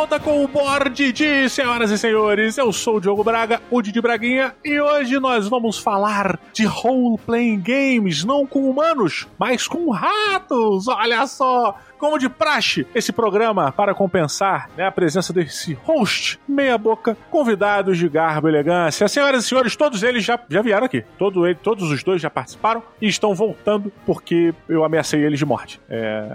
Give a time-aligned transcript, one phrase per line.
[0.00, 2.56] Volta com o Board de senhoras e senhores.
[2.56, 7.60] Eu sou o Diogo Braga, o Didi Braguinha, e hoje nós vamos falar de role-playing
[7.60, 10.88] games, não com humanos, mas com ratos.
[10.88, 11.76] Olha só!
[11.98, 17.98] Como de praxe, esse programa para compensar né, a presença desse host, meia boca, convidados
[17.98, 19.06] de garbo e elegância.
[19.06, 21.04] Senhoras e senhores, todos eles já, já vieram aqui.
[21.18, 25.44] Todo ele, todos os dois já participaram e estão voltando porque eu ameacei eles de
[25.44, 25.78] morte.
[25.90, 26.34] É...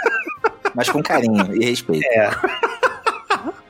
[0.74, 2.06] Mas com carinho e respeito.
[2.06, 2.30] É.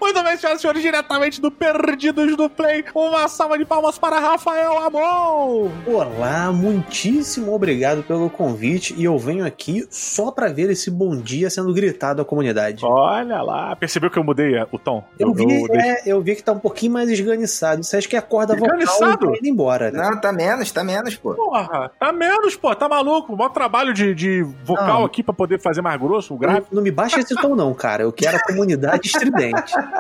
[0.03, 4.19] Muito bem, senhoras e senhores, diretamente do Perdidos do Play, uma salva de palmas para
[4.19, 5.69] Rafael Amon!
[5.87, 11.49] Olá, muitíssimo obrigado pelo convite e eu venho aqui só para ver esse bom dia
[11.49, 12.85] sendo gritado à comunidade.
[12.85, 15.05] Olha lá, percebeu que eu mudei o tom?
[15.17, 17.85] Eu, vi, eu, é, eu vi que tá um pouquinho mais esganiçado.
[17.85, 20.03] Você acha que a corda vocal tá indo embora, né?
[20.03, 21.33] Não, tá menos, tá menos, pô.
[21.35, 23.37] Porra, tá menos, pô, tá maluco.
[23.37, 25.05] Mó trabalho de, de vocal não.
[25.05, 26.63] aqui para poder fazer mais grosso, o grave.
[26.63, 28.03] Não, não me baixa esse tom não, cara.
[28.03, 29.73] Eu quero a comunidade estridente.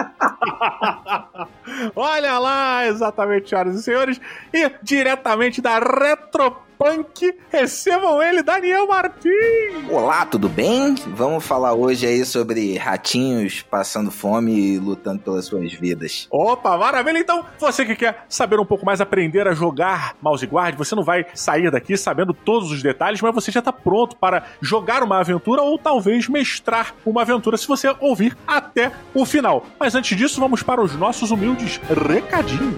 [1.94, 4.20] Olha lá, exatamente, senhoras e senhores,
[4.52, 9.88] e diretamente da Retro Punk, recebam ele, Daniel Martins!
[9.88, 10.96] Olá, tudo bem?
[11.06, 16.26] Vamos falar hoje aí sobre ratinhos passando fome e lutando pelas suas vidas.
[16.28, 17.20] Opa, maravilha!
[17.20, 21.04] Então, você que quer saber um pouco mais, aprender a jogar Mouse Guard, você não
[21.04, 25.20] vai sair daqui sabendo todos os detalhes, mas você já está pronto para jogar uma
[25.20, 29.64] aventura ou talvez mestrar uma aventura se você ouvir até o final.
[29.78, 32.74] Mas antes disso, vamos para os nossos humildes recadinhos.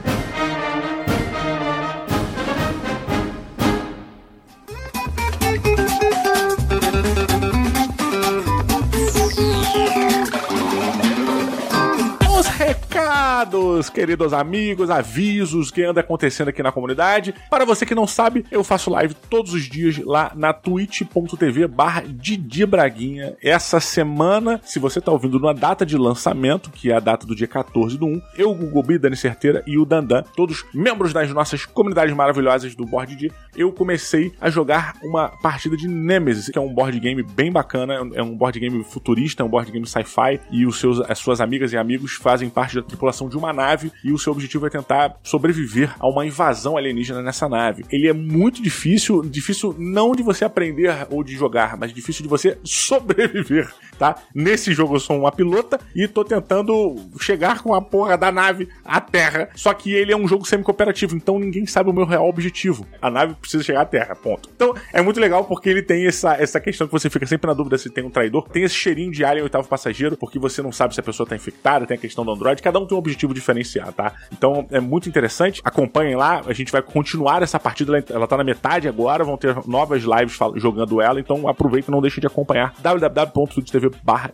[13.44, 17.34] Recados, queridos amigos, avisos que anda acontecendo aqui na comunidade.
[17.50, 22.04] Para você que não sabe, eu faço live todos os dias lá na twitch.tv barra
[22.06, 23.36] Didi Braguinha.
[23.42, 27.34] Essa semana, se você tá ouvindo na data de lançamento, que é a data do
[27.36, 31.30] dia 14 do 1, eu, o Gobi, Dani Certeira e o Dandan, todos membros das
[31.30, 36.60] nossas comunidades maravilhosas do Board eu comecei a jogar uma partida de Nemesis, que é
[36.60, 40.40] um board game bem bacana, é um board game futurista, é um board game sci-fi,
[40.50, 43.92] e os seus, as suas amigas e amigos fazem parte da tripulação de uma nave
[44.02, 47.84] e o seu objetivo é tentar sobreviver a uma invasão alienígena nessa nave.
[47.90, 52.28] Ele é muito difícil, difícil não de você aprender ou de jogar, mas difícil de
[52.28, 54.16] você sobreviver, tá?
[54.34, 58.68] Nesse jogo eu sou uma pilota e tô tentando chegar com a porra da nave
[58.84, 59.48] à Terra.
[59.54, 62.86] Só que ele é um jogo semi-cooperativo, então ninguém sabe o meu real objetivo.
[63.00, 64.50] A nave precisa chegar à Terra, ponto.
[64.54, 67.54] Então é muito legal porque ele tem essa, essa questão que você fica sempre na
[67.54, 68.48] dúvida se tem um traidor.
[68.48, 71.36] Tem esse cheirinho de alien oitavo passageiro, porque você não sabe se a pessoa tá
[71.36, 74.12] infectada, tem a questão do Android, cada um tem um objetivo diferenciado, tá?
[74.32, 75.60] Então é muito interessante.
[75.64, 79.56] Acompanhem lá, a gente vai continuar essa partida, ela tá na metade agora, vão ter
[79.66, 84.30] novas lives jogando ela, então aproveita e não deixe de acompanhar www.tudtv barra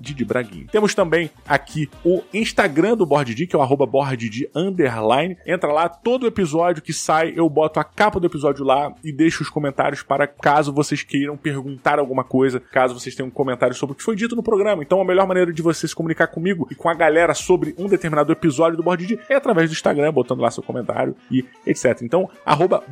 [0.71, 3.87] Temos também aqui o Instagram do BoardD, que é o arroba
[4.55, 5.37] underline.
[5.47, 9.43] Entra lá, todo episódio que sai, eu boto a capa do episódio lá e deixo
[9.43, 13.95] os comentários para caso vocês queiram perguntar alguma coisa, caso vocês tenham um comentário sobre
[13.95, 14.83] o que foi dito no programa.
[14.83, 17.87] Então a melhor maneira de você se comunicar comigo e com a galera sobre um
[17.87, 22.03] determinado episódio do Board é através do Instagram, botando lá seu comentário e etc.
[22.03, 22.83] Então, arroba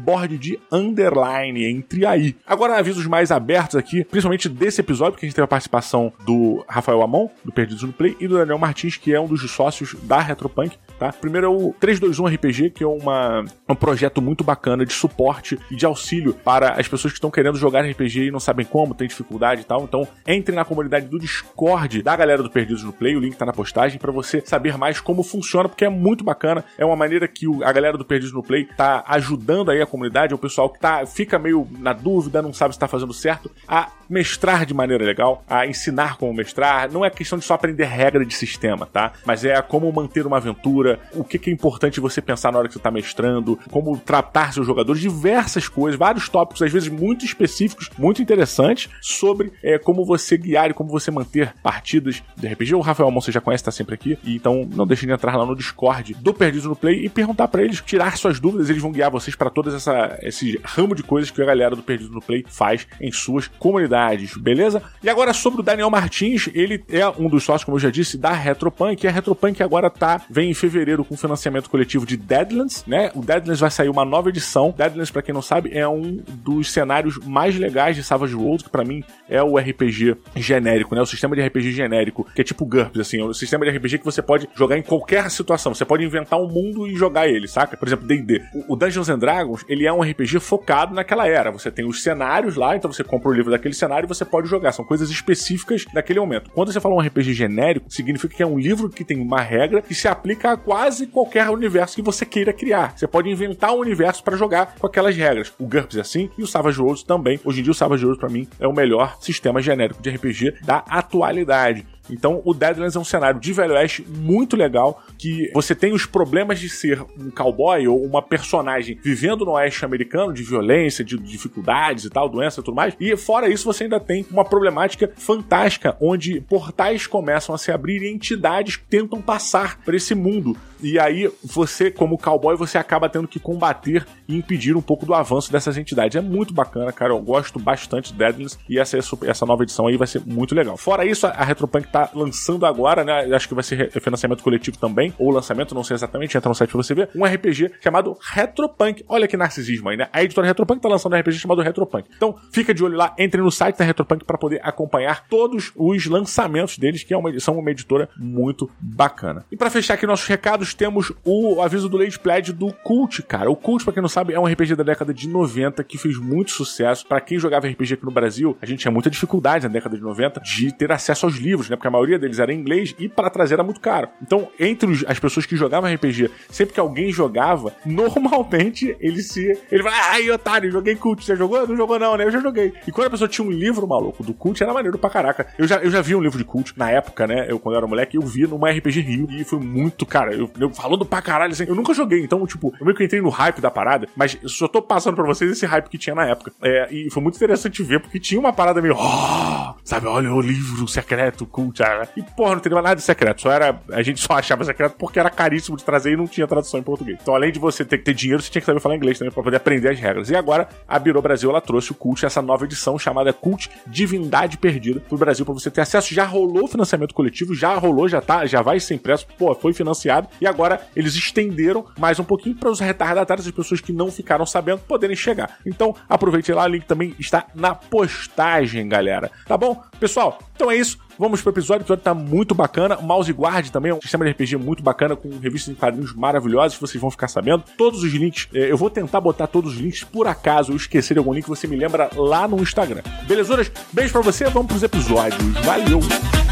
[0.70, 2.36] underline, entre aí.
[2.46, 6.64] Agora, avisos mais abertos aqui, principalmente desse episódio, que a gente teve a participação do
[6.68, 9.94] Rafael Amon, do Perdidos no Play, e do Daniel Martins, que é um dos sócios
[10.02, 11.12] da Retropunk, tá?
[11.12, 15.76] Primeiro é o 321 RPG, que é uma, um projeto muito bacana de suporte e
[15.76, 19.08] de auxílio para as pessoas que estão querendo jogar RPG e não sabem como, tem
[19.08, 19.82] dificuldade e tal.
[19.82, 23.46] Então, entre na comunidade do Discord da galera do Perdidos no Play, o link tá
[23.46, 26.64] na postagem, para você saber mais como funciona, porque é muito bacana.
[26.76, 30.34] É uma maneira que a galera do Perdidos no Play tá ajudando aí a comunidade,
[30.34, 33.90] o pessoal que tá, fica meio na dúvida, não sabe se tá fazendo certo, a
[34.08, 36.90] mestrar de maneira legal, a ensinar como mestrar.
[36.90, 39.12] Não é questão de só aprender regra de sistema, tá?
[39.24, 42.68] Mas é como manter uma aventura, o que, que é importante você pensar na hora
[42.68, 47.24] que você tá mestrando, como tratar seus jogadores, diversas coisas, vários tópicos, às vezes muito
[47.24, 52.74] específicos, muito interessantes, sobre é, como você guiar e como você manter partidas de RPG.
[52.74, 55.44] O Rafael Almon você já conhece, tá sempre aqui, então não deixe de entrar lá
[55.44, 58.92] no Discord do Perdido no Play e perguntar para eles, tirar suas dúvidas, eles vão
[58.92, 62.44] guiar vocês para essa esse ramo de coisas que a galera do Perdido no Play
[62.48, 64.82] faz em suas comunidades, beleza?
[65.02, 68.16] E agora sobre o Daniel Martins, ele é um dos sócios, como eu já disse,
[68.16, 72.84] da Retropunk, e a Retropunk agora tá vem em fevereiro com financiamento coletivo de Deadlands,
[72.86, 73.10] né?
[73.14, 74.74] O Deadlands vai sair uma nova edição.
[74.76, 78.70] Deadlands, para quem não sabe, é um dos cenários mais legais de Savage Worlds, que
[78.70, 81.00] para mim é o RPG genérico, né?
[81.00, 83.98] O sistema de RPG genérico, que é tipo GURPS, assim, é o sistema de RPG
[83.98, 85.47] que você pode jogar em qualquer situação.
[85.56, 87.76] Você pode inventar um mundo e jogar ele, saca?
[87.76, 88.42] Por exemplo, D&D.
[88.68, 91.50] O Dungeons and Dragons, ele é um RPG focado naquela era.
[91.50, 94.48] Você tem os cenários lá, então você compra o livro daquele cenário e você pode
[94.48, 94.72] jogar.
[94.72, 96.50] São coisas específicas daquele momento.
[96.50, 99.82] Quando você fala um RPG genérico, significa que é um livro que tem uma regra
[99.82, 102.96] que se aplica a quase qualquer universo que você queira criar.
[102.96, 105.52] Você pode inventar um universo para jogar com aquelas regras.
[105.58, 107.40] O GURPS é assim e o Savage Worlds também.
[107.44, 110.58] Hoje em dia o Savage Worlds para mim é o melhor sistema genérico de RPG
[110.64, 111.86] da atualidade.
[112.10, 116.06] Então, o Deadlands é um cenário de Velho Oeste muito legal, que você tem os
[116.06, 121.18] problemas de ser um cowboy ou uma personagem vivendo no oeste americano, de violência, de
[121.18, 122.94] dificuldades e tal, doença e tudo mais.
[123.00, 128.02] E fora isso, você ainda tem uma problemática fantástica, onde portais começam a se abrir
[128.02, 130.56] e entidades tentam passar por esse mundo.
[130.80, 135.14] E aí, você, como cowboy, você acaba tendo que combater e impedir um pouco do
[135.14, 136.16] avanço dessas entidades.
[136.16, 137.12] É muito bacana, cara.
[137.12, 140.76] Eu gosto bastante de Deadlands e essa, essa nova edição aí vai ser muito legal.
[140.76, 143.34] Fora isso, a Retropunk tá lançando agora, né?
[143.34, 146.70] Acho que vai ser financiamento coletivo também, ou lançamento, não sei exatamente, entra no site
[146.70, 147.10] pra você ver.
[147.14, 149.04] Um RPG chamado Retropunk.
[149.08, 150.08] Olha que narcisismo aí, né?
[150.12, 152.08] A editora Retropunk tá lançando um RPG chamado Retropunk.
[152.16, 156.06] Então, fica de olho lá, entre no site da Retropunk para poder acompanhar todos os
[156.06, 159.44] lançamentos deles, que é uma, são uma editora muito bacana.
[159.50, 163.50] E para fechar aqui nossos recados, temos o aviso do Lady Pledge do Cult, cara.
[163.50, 166.16] O Cult, pra quem não sabe, é um RPG da década de 90 que fez
[166.18, 167.06] muito sucesso.
[167.06, 170.02] Para quem jogava RPG aqui no Brasil, a gente tinha muita dificuldade na década de
[170.02, 171.76] 90 de ter acesso aos livros, né?
[171.76, 174.08] Porque a maioria deles era em inglês e para trazer era muito caro.
[174.22, 179.58] Então, entre os, as pessoas que jogavam RPG, sempre que alguém jogava, normalmente ele se.
[179.70, 181.24] Ele fala, ai, otário, joguei cult.
[181.24, 181.66] Você jogou?
[181.66, 182.24] Não jogou, não, né?
[182.24, 182.72] Eu já joguei.
[182.86, 185.46] E quando a pessoa tinha um livro maluco do cult, era maneiro pra caraca.
[185.58, 187.46] Eu já, eu já vi um livro de cult na época, né?
[187.48, 190.50] Eu, quando eu era moleque, eu vi numa RPG Rio e foi muito, cara, eu,
[190.72, 191.64] falando pra caralho assim.
[191.66, 194.48] Eu nunca joguei, então, tipo, eu meio que entrei no hype da parada, mas eu
[194.48, 196.52] só tô passando pra vocês esse hype que tinha na época.
[196.62, 200.40] É, e foi muito interessante ver, porque tinha uma parada meio, oh, sabe, olha o
[200.40, 202.08] livro secreto, cult, cara.
[202.16, 203.42] E, porra, não teria nada de secreto.
[203.42, 203.80] Só era.
[203.90, 206.82] A gente só achava secreto porque era caríssimo de trazer e não tinha tradução em
[206.82, 207.18] português.
[207.20, 209.32] Então, além de você ter que ter dinheiro, você tinha que saber falar inglês também
[209.32, 210.30] pra poder aprender as regras.
[210.30, 214.58] E agora, a Biro Brasil ela trouxe o Cult, essa nova edição chamada Cult Divindade
[214.58, 216.14] Perdida pro Brasil pra você ter acesso.
[216.14, 220.28] Já rolou financiamento coletivo, já rolou, já tá, já vai ser impresso, pô, foi financiado.
[220.40, 224.46] E agora eles estenderam mais um pouquinho para os retardatários, as pessoas que não ficaram
[224.46, 225.58] sabendo, poderem chegar.
[225.64, 229.30] Então, aproveite lá, o link também está na postagem, galera.
[229.46, 229.82] Tá bom?
[230.00, 230.98] Pessoal, então é isso.
[231.18, 232.96] Vamos pro episódio, o episódio tá muito bacana.
[232.96, 236.14] O Mouse Guard também é um sistema de RPG muito bacana, com revistas em quadrinhos
[236.14, 237.64] maravilhosos, vocês vão ficar sabendo.
[237.76, 241.18] Todos os links, eu vou tentar botar todos os links, por acaso eu esquecer de
[241.18, 243.02] algum link, você me lembra lá no Instagram.
[243.26, 243.70] Belezuras?
[243.92, 245.42] Beijo pra você, vamos pros episódios.
[245.64, 246.47] Valeu!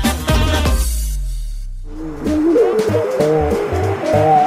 [4.19, 4.46] Oh.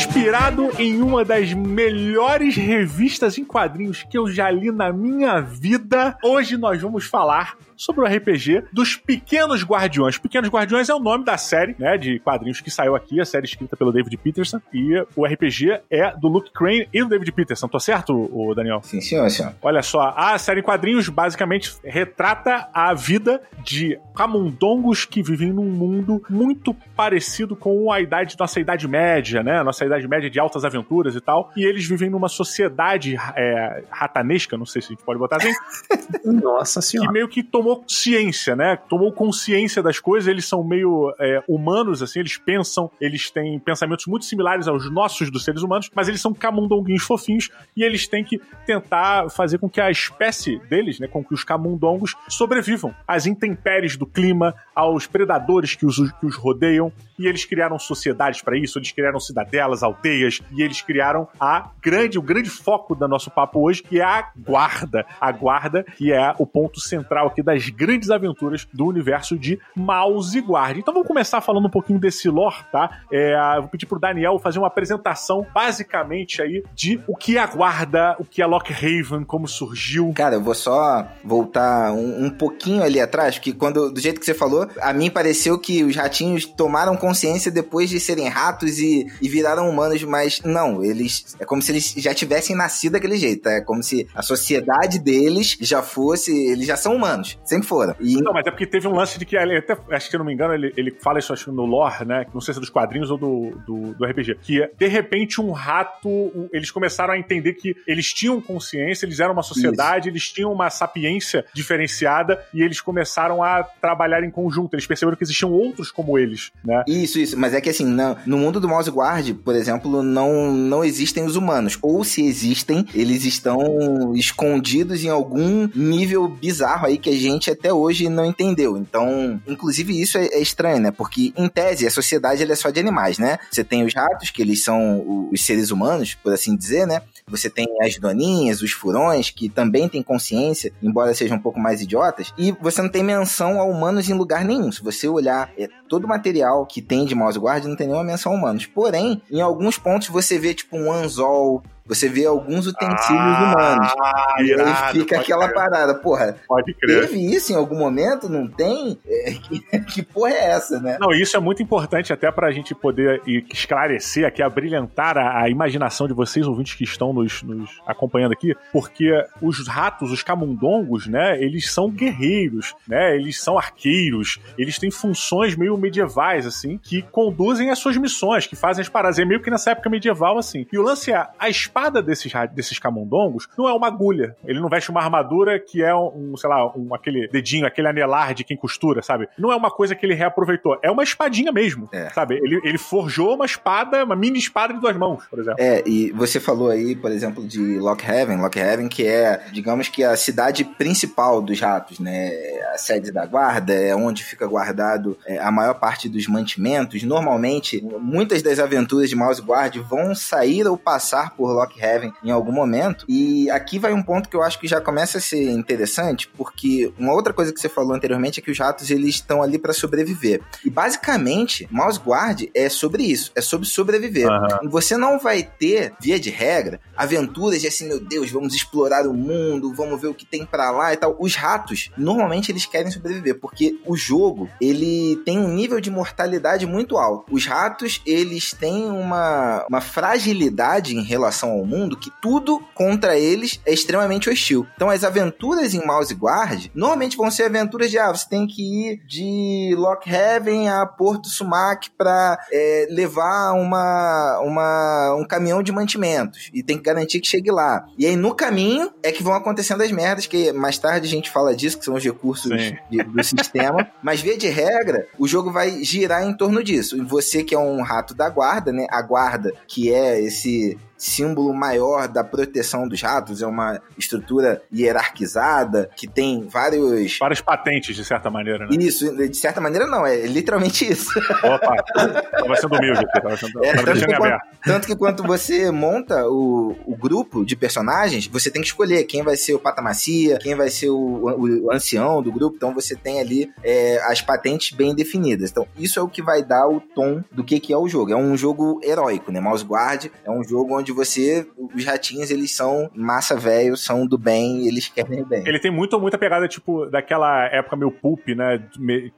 [0.00, 6.16] Inspirado em uma das melhores revistas em quadrinhos que eu já li na minha vida.
[6.24, 10.18] Hoje nós vamos falar sobre o RPG dos Pequenos Guardiões.
[10.18, 13.46] Pequenos Guardiões é o nome da série, né, de quadrinhos que saiu aqui, a série
[13.46, 17.68] escrita pelo David Peterson, e o RPG é do Luke Crane e do David Peterson.
[17.68, 18.80] Tô certo, o Daniel?
[18.82, 19.54] Sim, senhor, senhor.
[19.62, 25.70] Olha só, a série em quadrinhos basicamente retrata a vida de camundongos que vivem num
[25.70, 30.64] mundo muito parecido com a idade, nossa idade média, né, nossa idade média de altas
[30.64, 35.04] aventuras e tal, e eles vivem numa sociedade é, ratanesca, não sei se a gente
[35.04, 35.52] pode botar assim.
[36.24, 37.08] Nossa senhora.
[37.08, 38.76] Que meio que tomou ciência, né?
[38.88, 44.06] Tomou consciência das coisas, eles são meio é, humanos, assim, eles pensam, eles têm pensamentos
[44.06, 48.24] muito similares aos nossos dos seres humanos, mas eles são camundonguinhos fofinhos e eles têm
[48.24, 53.26] que tentar fazer com que a espécie deles, né, com que os camundongos sobrevivam às
[53.26, 58.56] intempéries do clima, aos predadores que os, que os rodeiam, e eles criaram sociedades para
[58.56, 63.30] isso, eles criaram cidadelas, aldeias, e eles criaram a grande, o grande foco do nosso
[63.30, 65.04] papo hoje, que é a guarda.
[65.20, 70.38] A guarda, que é o ponto central aqui das grandes aventuras do universo de Mouse
[70.40, 70.78] Guard.
[70.78, 73.02] Então vamos começar falando um pouquinho desse lore, tá?
[73.12, 77.46] É, vou pedir pro Daniel fazer uma apresentação basicamente aí de o que é a
[77.46, 80.12] guarda, o que é Lockhaven, como surgiu.
[80.14, 84.26] Cara, eu vou só voltar um, um pouquinho ali atrás, porque quando, do jeito que
[84.26, 89.06] você falou, a mim pareceu que os ratinhos tomaram consciência depois de serem ratos e,
[89.20, 91.36] e viraram humanos, mas não, eles.
[91.38, 93.48] É como se eles já tivessem nascido daquele jeito.
[93.48, 96.30] É como se a sociedade deles já fosse.
[96.50, 97.38] Eles já são humanos.
[97.44, 97.94] Sempre foram.
[98.00, 98.20] E...
[98.20, 100.24] Não, mas é porque teve um lance de que ele até, acho que se não
[100.24, 102.26] me engano, ele, ele fala isso acho no lore, né?
[102.32, 104.38] Não sei se é dos quadrinhos ou do, do, do RPG.
[104.42, 106.10] Que de repente um rato.
[106.52, 110.08] Eles começaram a entender que eles tinham consciência, eles eram uma sociedade, isso.
[110.08, 114.74] eles tinham uma sapiência diferenciada e eles começaram a trabalhar em conjunto.
[114.74, 116.84] Eles perceberam que existiam outros como eles, né?
[116.86, 117.38] Isso, isso.
[117.38, 120.84] Mas é que assim, no, no mundo do Mouse Guard, por exemplo, exemplo, não, não
[120.84, 121.78] existem os humanos.
[121.82, 127.72] Ou se existem, eles estão escondidos em algum nível bizarro aí que a gente até
[127.72, 128.76] hoje não entendeu.
[128.76, 130.90] Então, inclusive isso é, é estranho, né?
[130.90, 133.38] Porque, em tese, a sociedade é só de animais, né?
[133.50, 137.02] Você tem os ratos, que eles são os seres humanos, por assim dizer, né?
[137.30, 141.80] Você tem as doninhas, os furões, que também têm consciência, embora sejam um pouco mais
[141.80, 142.32] idiotas.
[142.36, 144.72] E você não tem menção a humanos em lugar nenhum.
[144.72, 148.04] Se você olhar é, todo o material que tem de Mouse Guard, não tem nenhuma
[148.04, 148.66] menção a humanos.
[148.66, 153.92] Porém, em alguns pontos você vê, tipo, um anzol, você vê alguns utensílios ah, humanos.
[154.38, 155.54] E irado, aí fica aquela crer.
[155.54, 156.36] parada, porra.
[156.46, 157.08] Pode crer.
[157.08, 158.28] Teve isso em algum momento?
[158.28, 158.96] Não tem?
[159.04, 159.60] É, que,
[159.92, 160.98] que porra é essa, né?
[161.00, 163.20] Não, isso é muito importante até pra gente poder
[163.52, 168.54] esclarecer aqui, abrilhantar a, a imaginação de vocês, ouvintes que estão nos, nos, acompanhando aqui,
[168.72, 169.10] porque
[169.42, 175.56] os ratos, os camundongos, né, eles são guerreiros, né, eles são arqueiros, eles têm funções
[175.56, 179.18] meio medievais, assim, que conduzem as suas missões, que fazem as paradas.
[179.18, 180.64] É meio que nessa época medieval, assim.
[180.72, 184.36] E o lance é, a espada espada desses, desses camundongos não é uma agulha.
[184.44, 188.34] Ele não veste uma armadura que é um, sei lá, um, aquele dedinho, aquele anelar
[188.34, 189.28] de quem costura, sabe?
[189.38, 190.78] Não é uma coisa que ele reaproveitou.
[190.82, 192.10] É uma espadinha mesmo, é.
[192.10, 192.36] sabe?
[192.36, 195.62] Ele, ele forjou uma espada, uma mini espada de duas mãos, por exemplo.
[195.62, 198.36] É, e você falou aí, por exemplo, de Lockhaven.
[198.36, 202.30] Lockhaven, que é, digamos que a cidade principal dos ratos, né?
[202.74, 207.02] A sede da guarda, é onde fica guardado é, a maior parte dos mantimentos.
[207.02, 212.30] Normalmente, muitas das aventuras de Mouse Guard vão sair ou passar por Lock Heaven em
[212.30, 213.04] algum momento.
[213.08, 216.92] E aqui vai um ponto que eu acho que já começa a ser interessante, porque
[216.98, 219.72] uma outra coisa que você falou anteriormente é que os ratos eles estão ali para
[219.72, 220.40] sobreviver.
[220.64, 224.28] E basicamente, Mouse Guard é sobre isso, é sobre sobreviver.
[224.28, 224.58] Uhum.
[224.64, 229.06] E você não vai ter, via de regra, aventuras de assim, meu Deus, vamos explorar
[229.06, 231.16] o mundo, vamos ver o que tem para lá e tal.
[231.18, 236.66] Os ratos, normalmente eles querem sobreviver, porque o jogo, ele tem um nível de mortalidade
[236.66, 237.32] muito alto.
[237.32, 243.60] Os ratos, eles têm uma, uma fragilidade em relação ao mundo que tudo contra eles
[243.66, 244.66] é extremamente hostil.
[244.74, 248.62] Então as aventuras em Mouse Guard normalmente vão ser aventuras de ah, você tem que
[248.62, 256.50] ir de Lockhaven a Porto Sumac para é, levar uma, uma, um caminhão de mantimentos
[256.52, 257.86] e tem que garantir que chegue lá.
[257.98, 261.30] E aí no caminho é que vão acontecendo as merdas, que mais tarde a gente
[261.30, 262.50] fala disso, que são os recursos
[262.90, 263.90] de, do sistema.
[264.02, 266.96] Mas via de regra, o jogo vai girar em torno disso.
[266.96, 268.86] E você que é um rato da guarda, né?
[268.90, 275.90] A guarda, que é esse símbolo maior da proteção dos ratos, é uma estrutura hierarquizada
[275.96, 277.18] que tem vários.
[277.18, 278.76] Várias patentes, de certa maneira, né?
[278.78, 281.10] Isso, de certa maneira não, é literalmente isso.
[281.42, 285.70] Opa, tava sendo humilde aqui, tava sendo, é, tanto, que quando, tanto que quando você
[285.70, 290.38] monta o, o grupo de personagens, você tem que escolher quem vai ser o patamacia,
[290.38, 294.20] quem vai ser o, o, o ancião do grupo, então você tem ali é, as
[294.20, 295.50] patentes bem definidas.
[295.50, 298.12] Então, isso é o que vai dar o tom do que, que é o jogo.
[298.12, 299.40] É um jogo heróico, né?
[299.40, 304.18] Mouse Guard é um jogo onde você, os ratinhos, eles são massa velho, são do
[304.18, 305.42] bem, eles querem o bem.
[305.46, 308.62] Ele tem muito, muita pegada, tipo, daquela época meio pulp, né,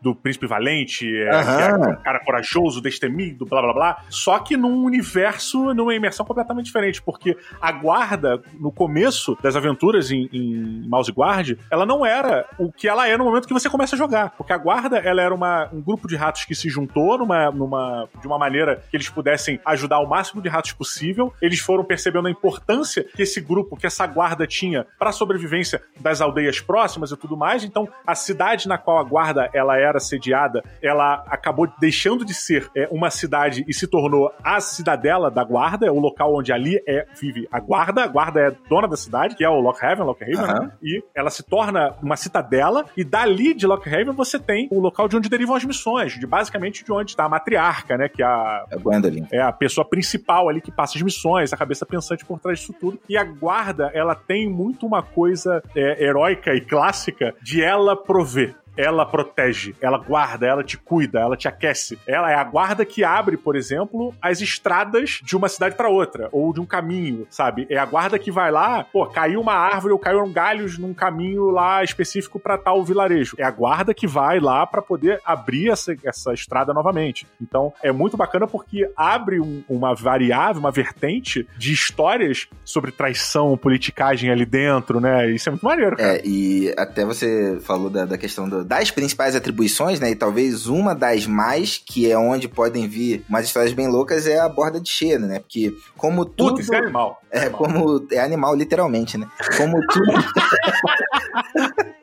[0.01, 5.75] do Príncipe Valente, é, é cara corajoso, destemido, blá blá blá, só que num universo,
[5.75, 11.59] numa imersão completamente diferente, porque a guarda, no começo das aventuras em, em Mouse Guard,
[11.71, 14.53] ela não era o que ela é no momento que você começa a jogar, porque
[14.53, 18.27] a guarda, ela era uma, um grupo de ratos que se juntou numa, numa, de
[18.27, 22.31] uma maneira que eles pudessem ajudar o máximo de ratos possível, eles foram percebendo a
[22.31, 27.17] importância que esse grupo, que essa guarda tinha para a sobrevivência das aldeias próximas e
[27.17, 27.65] tudo mais.
[27.65, 32.71] Então, a cidade na qual a guarda ela era sediada, ela acabou deixando de ser
[32.77, 36.83] é, uma cidade e se tornou a cidadela da guarda, é o local onde ali
[36.87, 38.05] é, vive a guarda.
[38.05, 40.65] A guarda é dona da cidade, que é o Lockhaven, Lockhaven, uhum.
[40.65, 40.73] né?
[40.83, 42.85] e ela se torna uma citadela.
[42.97, 46.85] E dali de Lockhaven você tem o local de onde derivam as missões, de basicamente
[46.85, 48.09] de onde está a matriarca, né?
[48.09, 49.27] Que é a, a Gwendolyn.
[49.31, 52.75] É a pessoa principal ali que passa as missões essa cabeça pensante por trás disso
[52.79, 52.99] tudo.
[53.09, 58.57] E a guarda, ela tem muito uma coisa é, heróica e clássica de ela prover
[58.77, 61.99] ela protege, ela guarda, ela te cuida, ela te aquece.
[62.07, 66.29] Ela é a guarda que abre, por exemplo, as estradas de uma cidade para outra,
[66.33, 67.67] ou de um caminho, sabe?
[67.69, 71.51] É a guarda que vai lá, pô, caiu uma árvore ou caíram galhos num caminho
[71.51, 73.37] lá específico para tal vilarejo.
[73.39, 77.27] É a guarda que vai lá para poder abrir essa, essa estrada novamente.
[77.41, 83.57] Então, é muito bacana porque abre um, uma variável, uma vertente de histórias sobre traição,
[83.57, 85.31] politicagem ali dentro, né?
[85.31, 86.17] Isso é muito maneiro, cara.
[86.17, 90.11] É, e até você falou da, da questão do, das principais atribuições, né?
[90.11, 94.39] E talvez uma das mais, que é onde podem vir umas histórias bem loucas, é
[94.39, 95.39] a borda de cheiro, né?
[95.41, 96.57] Porque como tudo...
[96.57, 97.21] Putz, é animal.
[97.31, 97.59] É, é animal.
[97.59, 98.07] como...
[98.11, 99.29] É animal, literalmente, né?
[99.57, 100.13] Como tudo...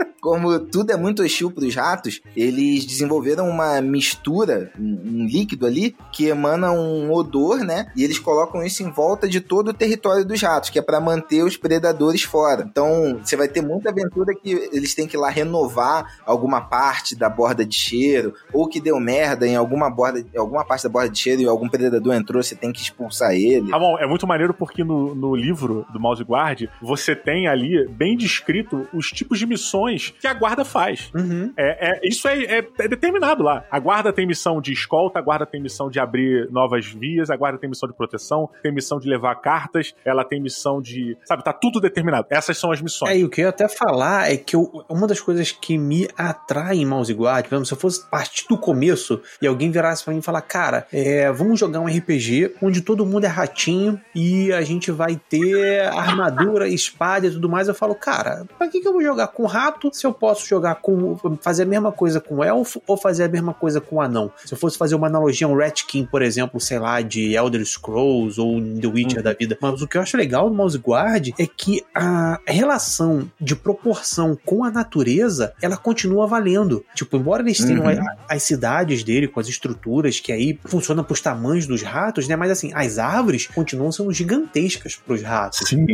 [0.19, 5.95] como tudo é muito hostil pros ratos, eles desenvolveram uma mistura, um, um líquido ali,
[6.11, 7.91] que emana um odor, né?
[7.95, 10.99] E eles colocam isso em volta de todo o território dos ratos, que é para
[10.99, 12.65] manter os predadores fora.
[12.69, 17.15] Então, você vai ter muita aventura que eles têm que ir lá renovar alguma parte
[17.15, 21.09] da borda de cheiro, ou que deu merda em alguma borda, alguma parte da borda
[21.09, 23.69] de cheiro e algum predador entrou, você tem que expulsar ele.
[23.73, 27.87] Ah, bom, é muito maneiro porque no, no livro do Mouse Guard, você tem ali
[27.87, 31.11] bem descrito os tipos de missões que a guarda faz.
[31.13, 31.53] Uhum.
[31.57, 33.65] É, é, isso é, é, é determinado lá.
[33.69, 37.35] A guarda tem missão de escolta, a guarda tem missão de abrir novas vias, a
[37.35, 41.17] guarda tem missão de proteção, tem missão de levar cartas, ela tem missão de.
[41.25, 42.27] Sabe, tá tudo determinado.
[42.29, 43.11] Essas são as missões.
[43.11, 45.77] É, e o que eu ia até falar é que eu, uma das coisas que
[45.77, 50.13] me atrai em Mouse Guard, se eu fosse partir do começo e alguém virasse pra
[50.13, 54.51] mim e falar, cara, é, vamos jogar um RPG onde todo mundo é ratinho e
[54.53, 58.87] a gente vai ter armadura, espada e tudo mais, eu falo, cara, pra que, que
[58.87, 61.17] eu vou jogar com rato se eu posso jogar com.
[61.41, 64.31] fazer a mesma coisa com elfo ou fazer a mesma coisa com anão?
[64.45, 67.65] Se eu fosse fazer uma analogia a um Ratkin, por exemplo, sei lá, de Elder
[67.65, 69.23] Scrolls ou The Witcher Uhum.
[69.23, 69.57] da vida.
[69.61, 74.37] Mas o que eu acho legal do Mouse Guard é que a relação de proporção
[74.45, 76.83] com a natureza, ela continua valendo.
[76.95, 77.89] Tipo, embora eles tenham Uhum.
[77.89, 82.35] a- as cidades dele com as estruturas que aí funcionam pros tamanhos dos ratos, né?
[82.35, 85.59] Mas assim, as árvores continuam sendo gigantescas pros ratos.
[85.67, 85.85] Sim,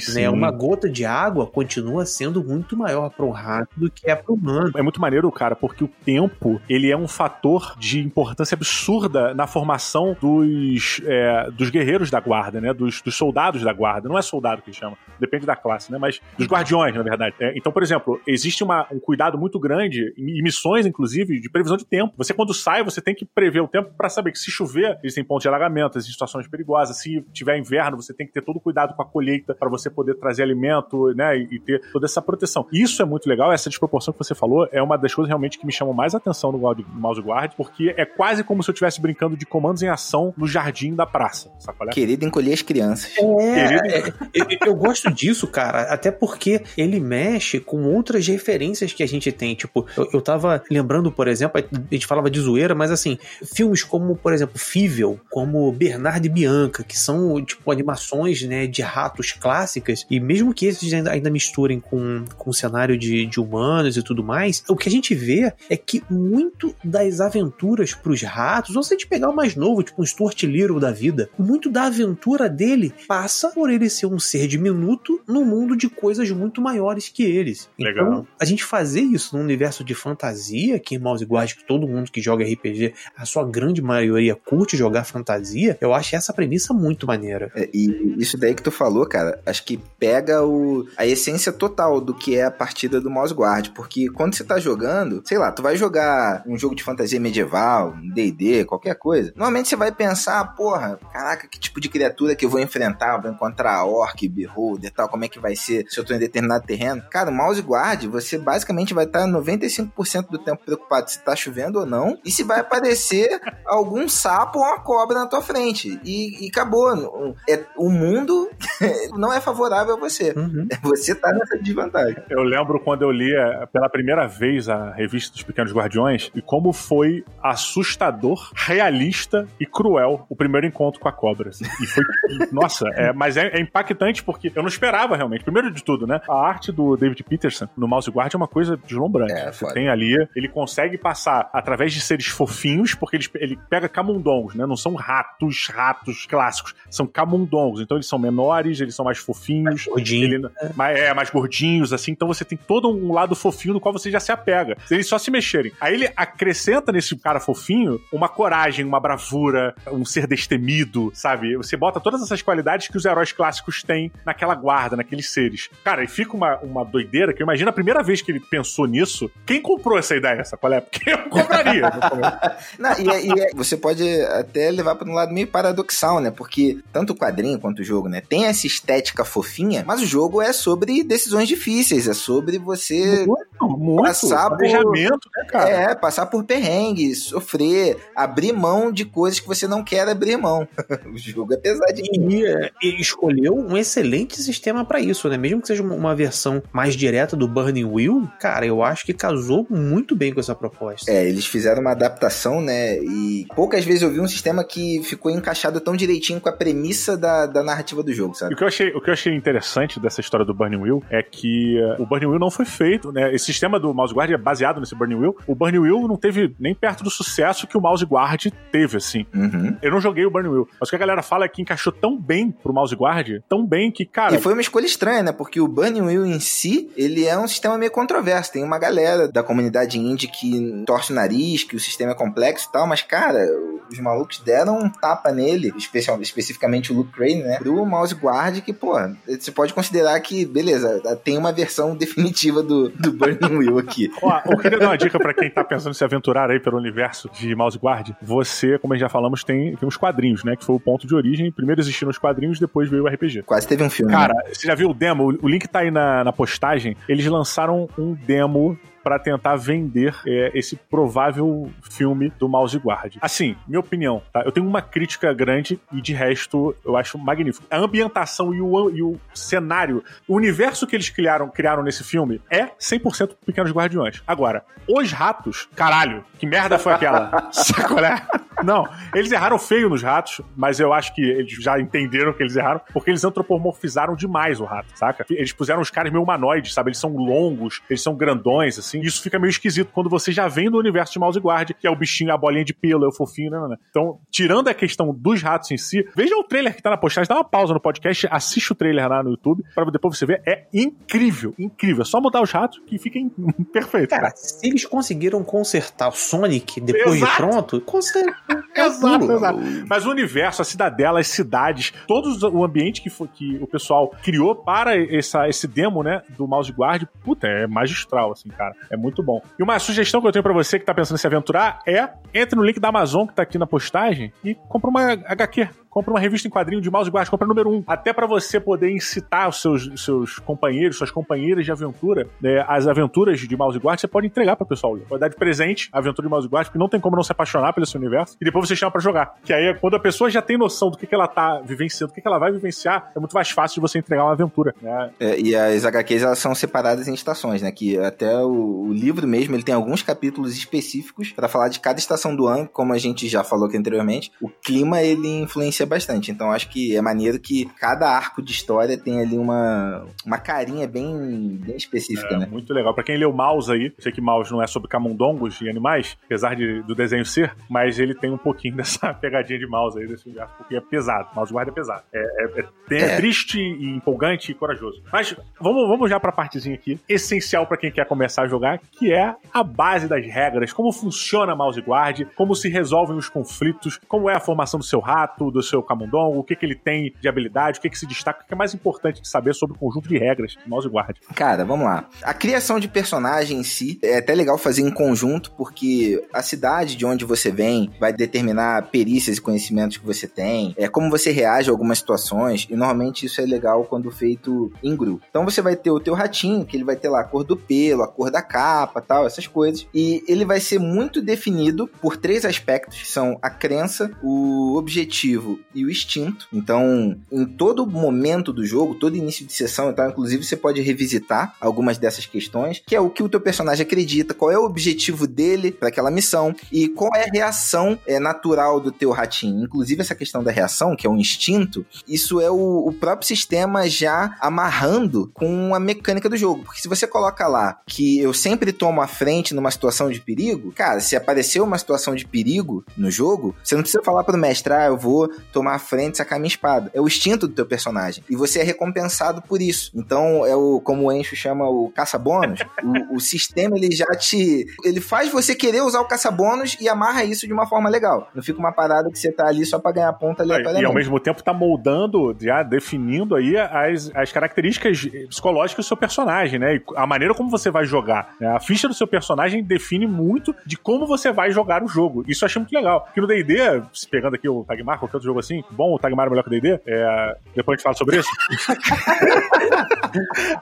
[0.00, 0.14] sim.
[0.14, 0.30] Né?
[0.30, 4.32] Uma gota de água continua sendo muito maior para um rato do que é para
[4.32, 4.72] o humano.
[4.76, 9.46] É muito maneiro, cara, porque o tempo ele é um fator de importância absurda na
[9.46, 12.72] formação dos, é, dos guerreiros da guarda, né?
[12.72, 14.08] Dos, dos soldados da guarda.
[14.08, 15.98] Não é soldado que chama, depende da classe, né?
[15.98, 17.34] Mas dos guardiões, na verdade.
[17.40, 21.76] É, então, por exemplo, existe uma- um cuidado muito grande, e missões, inclusive, de previsão
[21.76, 22.14] de tempo.
[22.16, 25.24] Você, quando sai, você tem que prever o tempo para saber que se chover, existem
[25.24, 26.96] pontos de alagamento, existem situações perigosas.
[26.98, 29.90] Se tiver inverno, você tem que ter todo o cuidado com a colheita para você
[29.90, 31.36] poder trazer alimento, né?
[31.38, 32.66] E, e ter toda essa proteção.
[32.72, 35.66] Isso é muito legal, essa desproporção que você falou é uma das coisas realmente que
[35.66, 39.36] me chamam mais atenção no Mouse Guard, porque é quase como se eu estivesse brincando
[39.36, 41.50] de comandos em ação no jardim da praça.
[41.58, 41.92] Sabe qual é?
[41.92, 43.12] Querido encolher as crianças.
[43.18, 49.02] É, é, eu, eu gosto disso, cara, até porque ele mexe com outras referências que
[49.02, 49.54] a gente tem.
[49.54, 53.18] Tipo, eu, eu tava lembrando, por exemplo, a gente falava de zoeira, mas assim,
[53.54, 58.82] filmes como, por exemplo, Fível, como Bernardo e Bianca, que são, tipo, animações, né, de
[58.82, 63.40] ratos clássicas, e mesmo que esses ainda, ainda misturem com, com o cenário de, de
[63.40, 68.22] humanos e tudo mais, o que a gente vê é que muito das aventuras pros
[68.22, 71.28] ratos, ou se a gente pegar o mais novo, tipo um Stuart Little da vida,
[71.38, 76.30] muito da aventura dele passa por ele ser um ser diminuto no mundo de coisas
[76.30, 77.68] muito maiores que eles.
[77.78, 78.06] Legal.
[78.06, 81.86] Então, a gente fazer isso num universo de fantasia, que em Mouse Guard, que todo
[81.86, 86.72] mundo que joga RPG, a sua grande maioria curte jogar fantasia, eu acho essa premissa
[86.72, 87.50] muito maneira.
[87.54, 92.00] É, E isso daí que tu falou, cara, acho que pega o, a essência total
[92.00, 93.68] do que é a partida do Mouse Guard.
[93.74, 97.94] Porque quando você tá jogando, sei lá, tu vai jogar um jogo de fantasia medieval,
[97.96, 99.32] um DD, qualquer coisa.
[99.36, 103.18] Normalmente você vai pensar, porra, caraca, que tipo de criatura que eu vou enfrentar?
[103.20, 106.18] Vou encontrar orc, beholder e tal, como é que vai ser se eu tô em
[106.18, 107.02] determinado terreno?
[107.10, 111.80] Cara, o Mouse Guard, você basicamente vai estar 95% do tempo preocupado se tá chovendo
[111.80, 116.00] ou não, e se vai aparecer algum sapo ou uma cobra na tua frente.
[116.04, 116.94] E, e acabou.
[116.94, 118.48] O- É, o mundo
[119.16, 120.32] não é favorável a você.
[120.36, 120.66] Uhum.
[120.82, 122.16] Você tá nessa desvantagem.
[122.30, 126.42] Eu lembro quando eu li eh, pela primeira vez a revista dos Pequenos Guardiões e
[126.42, 131.50] como foi assustador, realista e cruel o primeiro encontro com a cobra.
[131.50, 131.64] assim.
[131.82, 132.04] E foi.
[132.52, 135.44] nossa, é, mas é, é impactante porque eu não esperava realmente.
[135.44, 136.20] Primeiro de tudo, né?
[136.28, 139.32] A arte do David Peterson no Mouse Guard é uma coisa deslumbrante.
[139.32, 143.88] É, Você tem ali, ele consegue passar através de seres fofinhos, porque ele, ele pega
[143.88, 144.66] camundongos, né?
[144.66, 147.80] Não são ratos, ratos clássicos, são camundongos.
[147.80, 149.86] Então eles são menores, eles são mais fofinhos.
[149.86, 150.24] Gordinho.
[150.24, 152.12] Ele, mais, é, mais gordinhos, assim.
[152.12, 154.76] Então você tem todo um lado fofinho no qual você já se apega.
[154.86, 155.72] Se eles só se mexerem.
[155.80, 161.56] Aí ele acrescenta nesse cara fofinho uma coragem, uma bravura, um ser destemido, sabe?
[161.56, 165.68] Você bota todas essas qualidades que os heróis clássicos têm naquela guarda, naqueles seres.
[165.84, 168.86] Cara, e fica uma, uma doideira que eu imagino a primeira vez que ele pensou
[168.86, 169.30] nisso.
[169.46, 170.80] Quem comprou essa ideia, essa qual é?
[170.80, 171.90] Porque eu compraria.
[172.78, 176.30] Não, e, é- e é- você pode até levar para um lado meio paradoxal, né?
[176.30, 178.20] Porque tanto o quadrinho quanto o jogo, né?
[178.20, 183.78] Tem essa estética fofinha, mas o jogo é sobre decisões difíceis, é sobre você muito,
[183.78, 184.02] muito.
[184.02, 185.70] Passar por- Planejamento, né, cara?
[185.70, 190.66] É, passar por perrengue, sofrer, abrir mão de coisas que você não quer abrir mão.
[191.12, 192.46] o jogo é pesadinho.
[192.82, 195.36] E ele escolheu um excelente sistema pra isso, né?
[195.36, 199.12] Mesmo que seja uma- uma versão mais direta do Burning Wheel, cara, eu acho que
[199.12, 201.10] casou muito bem com essa proposta.
[201.10, 202.98] É, eles fizeram uma adaptação, né?
[202.98, 207.16] E poucas vezes eu vi um sistema que ficou encaixado tão direitinho com a premissa
[207.16, 208.54] da, da narrativa do jogo, sabe?
[208.54, 211.22] o que, eu achei, o que eu achei interessante dessa história do Burning Wheel é
[211.22, 213.34] que uh, o Burning Wheel não foi feito, né?
[213.34, 215.36] Esse sistema do Mouse Guard é baseado nesse Burning Wheel.
[215.46, 219.26] O Burning Wheel não teve nem perto do sucesso que o Mouse Guard teve, assim.
[219.34, 219.76] Uhum.
[219.82, 221.92] Eu não joguei o Burning Wheel, mas o que a galera fala é que encaixou
[221.92, 224.34] tão bem pro Mouse Guard, tão bem que, cara.
[224.34, 225.32] E foi uma escolha estranha, né?
[225.32, 228.52] Porque o Burning Wheel em si, ele é um sistema meio controverso.
[228.52, 232.68] Tem uma galera da comunidade indie que torce o nariz, que o sistema é complexo
[232.68, 233.46] e tal, mas, cara,
[233.90, 237.58] os malucos deram um tapa nele, especial, especificamente o Luke Crane, né?
[237.58, 238.94] Pro Mouse Guard, que, pô,
[239.26, 244.10] você pode considerar que, beleza, tem uma versão definitiva do, do Burning Wheel aqui.
[244.22, 246.76] Ó, eu queria dar uma dica pra quem tá pensando em se aventurar aí pelo
[246.76, 248.10] universo de Mouse Guard.
[248.22, 250.56] Você, como já falamos, tem, tem uns quadrinhos, né?
[250.56, 251.50] Que foi o ponto de origem.
[251.50, 253.42] Primeiro existiram os quadrinhos, depois veio o RPG.
[253.42, 254.12] Quase teve um filme.
[254.12, 254.42] Cara, né?
[254.52, 255.36] você já viu o demo?
[255.42, 256.96] O link tá aí na, na postagem.
[257.08, 263.16] Eles lançaram um demo para tentar vender é, esse provável filme do Mouse Guard.
[263.20, 264.42] Assim, minha opinião, tá?
[264.42, 267.66] Eu tenho uma crítica grande e de resto eu acho magnífico.
[267.70, 272.40] A ambientação e o, e o cenário, o universo que eles criaram, criaram nesse filme
[272.50, 274.22] é 100% Pequenos Guardiões.
[274.26, 277.48] Agora, os ratos, caralho, que merda foi aquela?
[277.52, 278.22] Sacolé?
[278.64, 282.56] Não, eles erraram feio nos ratos, mas eu acho que eles já entenderam que eles
[282.56, 285.24] erraram, porque eles antropomorfizaram demais o rato, saca?
[285.30, 286.90] Eles puseram os caras meio humanoides, sabe?
[286.90, 289.00] Eles são longos, eles são grandões, assim.
[289.00, 291.90] Isso fica meio esquisito quando você já vem do universo de Mouse Guard, que é
[291.90, 293.76] o bichinho, a bolinha de pelo, é o fofinho, né, né?
[293.90, 297.28] Então, tirando a questão dos ratos em si, veja o trailer que tá na postagem,
[297.28, 300.42] dá uma pausa no podcast, assiste o trailer lá no YouTube, pra depois você ver.
[300.46, 302.02] É incrível, incrível.
[302.02, 303.18] É só mudar os ratos que fica
[303.72, 304.10] perfeito.
[304.10, 307.32] Cara, se eles conseguiram consertar o Sonic depois Exato.
[307.32, 308.32] de pronto, consegue.
[308.74, 309.58] Exato, exato.
[309.88, 314.12] Mas o universo, a cidadela, as cidades, todo o ambiente que, foi, que o pessoal
[314.22, 318.74] criou para essa, esse demo, né, do Mouse Guard, puta, é magistral, assim, cara.
[318.90, 319.40] É muito bom.
[319.58, 322.08] E uma sugestão que eu tenho para você que tá pensando em se aventurar é
[322.32, 326.12] entre no link da Amazon que tá aqui na postagem e compra uma HQ compra
[326.12, 327.84] uma revista em quadrinho de mouse guard, compra número um.
[327.86, 332.88] Até para você poder incitar os seus, seus companheiros, suas companheiras de aventura, né, as
[332.88, 334.98] aventuras de mouse guard, você pode entregar pro pessoal.
[335.08, 337.30] Pode dar de presente a aventura de mouse guard, porque não tem como não se
[337.30, 338.36] apaixonar pelo seu universo.
[338.40, 339.36] E depois você chama para jogar.
[339.44, 342.14] Que aí, quando a pessoa já tem noção do que, que ela tá vivenciando, do
[342.14, 344.74] que, que ela vai vivenciar, é muito mais fácil de você entregar uma aventura.
[344.82, 345.10] Né?
[345.20, 347.70] É, e as HQs elas são separadas em estações, né?
[347.70, 352.00] Que até o, o livro mesmo ele tem alguns capítulos específicos para falar de cada
[352.00, 354.32] estação do ano, como a gente já falou aqui anteriormente.
[354.40, 356.30] O clima ele influencia bastante.
[356.30, 360.86] Então acho que é maneiro que cada arco de história tem ali uma, uma carinha
[360.86, 362.46] bem, bem específica, é, né?
[362.46, 362.94] Muito legal.
[362.94, 366.16] Para quem leu Mouse aí, eu sei que Mouse não é sobre camundongos e animais,
[366.24, 370.06] apesar de, do desenho ser, mas ele tem um pouquinho dessa pegadinha de Mouse aí,
[370.06, 371.28] desse universo, porque é pesado.
[371.34, 372.02] Mouse Guard é pesado.
[372.12, 375.02] É, é, é, é triste e empolgante e corajoso.
[375.12, 379.12] Mas vamos, vamos já pra partezinha aqui, essencial para quem quer começar a jogar, que
[379.12, 384.28] é a base das regras, como funciona Mouse Guard, como se resolvem os conflitos, como
[384.28, 387.28] é a formação do seu rato, do seu camundongo, o que, que ele tem de
[387.28, 389.78] habilidade, o que, que se destaca, o que é mais importante de saber sobre o
[389.78, 391.16] conjunto de regras de Mouse Guard.
[391.34, 392.08] Cara, vamos lá.
[392.22, 396.96] A criação de personagem em si é até legal fazer em conjunto, porque a cidade
[396.96, 401.30] de onde você vem vai determinar perícias e conhecimentos que você tem, é como você
[401.30, 405.24] reage a algumas situações, e normalmente isso é legal quando feito em grupo.
[405.28, 407.56] Então você vai ter o teu ratinho, que ele vai ter lá a cor do
[407.56, 412.16] pelo, a cor da capa, tal, essas coisas, e ele vai ser muito definido por
[412.16, 416.48] três aspectos, que são a crença, o objetivo e o instinto.
[416.52, 420.80] Então, em todo momento do jogo, todo início de sessão e tal, inclusive você pode
[420.80, 424.64] revisitar algumas dessas questões, que é o que o teu personagem acredita, qual é o
[424.64, 429.64] objetivo dele para aquela missão e qual é a reação é, natural do teu ratinho.
[429.64, 433.88] Inclusive essa questão da reação, que é o instinto, isso é o, o próprio sistema
[433.88, 436.64] já amarrando com a mecânica do jogo.
[436.64, 440.72] Porque se você coloca lá que eu sempre tomo a frente numa situação de perigo,
[440.72, 444.72] cara, se aparecer uma situação de perigo no jogo, você não precisa falar pro mestre,
[444.72, 446.90] ah, eu vou tomar a frente e sacar minha espada.
[446.92, 448.24] É o instinto do teu personagem.
[448.28, 449.92] E você é recompensado por isso.
[449.94, 454.66] Então, é o, como o Encho chama o caça-bônus, o, o sistema ele já te.
[454.84, 458.28] Ele faz você querer usar o caça-bônus e amarra isso de uma forma legal.
[458.34, 460.82] Não fica uma parada que você tá ali só pra ganhar ponta aleatoriamente.
[460.82, 465.96] E ao mesmo tempo tá moldando, já definindo aí as, as características psicológicas do seu
[465.96, 466.76] personagem, né?
[466.76, 468.34] E a maneira como você vai jogar.
[468.40, 468.48] Né?
[468.48, 472.24] A ficha do seu personagem define muito de como você vai jogar o jogo.
[472.26, 473.02] Isso eu achei muito legal.
[473.02, 476.30] Porque no DD, pegando aqui o Tagmar, qualquer outro jogo assim, bom, o Tagmar é
[476.30, 477.36] melhor que o DD, é...
[477.54, 478.30] depois a gente fala sobre isso.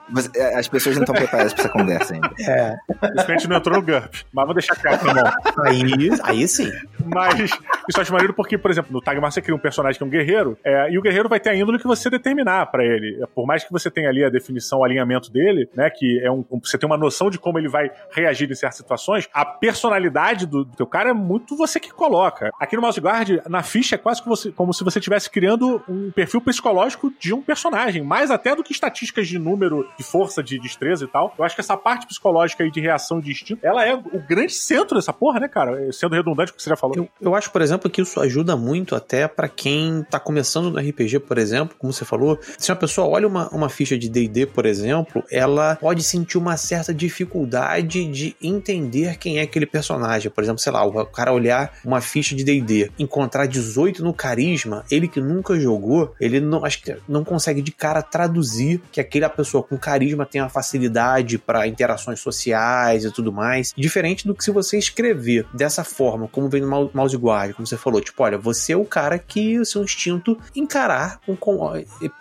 [0.09, 2.29] Mas, é, as pessoas não estão preparadas pra essa conversa ainda.
[2.39, 2.75] É.
[3.15, 4.25] Isso que a gente não entrou no GURP.
[4.33, 5.23] Mas vou deixar quieto, irmão.
[5.65, 6.71] Aí, aí sim.
[7.05, 7.51] Mas
[7.89, 10.07] isso eu acho maneiro porque, por exemplo, no Tagmar você cria um personagem que é
[10.07, 13.23] um guerreiro, é, e o guerreiro vai ter a índole que você determinar para ele.
[13.33, 15.89] Por mais que você tenha ali a definição, o alinhamento dele, né?
[15.89, 16.43] Que é um.
[16.63, 20.63] Você tem uma noção de como ele vai reagir em certas situações, a personalidade do,
[20.63, 22.51] do teu cara é muito você que coloca.
[22.59, 25.83] Aqui no Mouse Guard, na ficha, é quase que você, como se você estivesse criando
[25.89, 30.41] um perfil psicológico de um personagem, mais até do que estatísticas de número, de força,
[30.41, 31.35] de destreza e tal.
[31.37, 34.53] Eu acho que essa parte psicológica aí de reação de instinto, ela é o grande
[34.53, 35.91] centro dessa porra, né, cara?
[35.91, 36.95] Sendo redundante o que você já falou.
[36.95, 40.79] Eu, eu acho, por exemplo, que isso ajuda muito até para quem tá começando no
[40.79, 42.39] RPG, por exemplo, como você falou.
[42.57, 46.55] Se uma pessoa olha uma, uma ficha de D&D, por exemplo, ela pode sentir uma
[46.55, 50.31] certa dificuldade de entender quem é aquele personagem.
[50.31, 54.52] Por exemplo, sei lá, o cara olhar uma ficha de D&D, encontrar 18 no carisma,
[54.89, 59.29] ele que nunca jogou, ele não acho que não consegue de cara traduzir que aquela
[59.29, 63.73] pessoa com carisma tem uma facilidade para interações sociais e tudo mais.
[63.75, 67.77] Diferente do que se você escrever dessa forma, como vem no mouse guard, como você
[67.77, 71.37] falou, tipo, olha, você é o cara que o seu instinto encarar, com,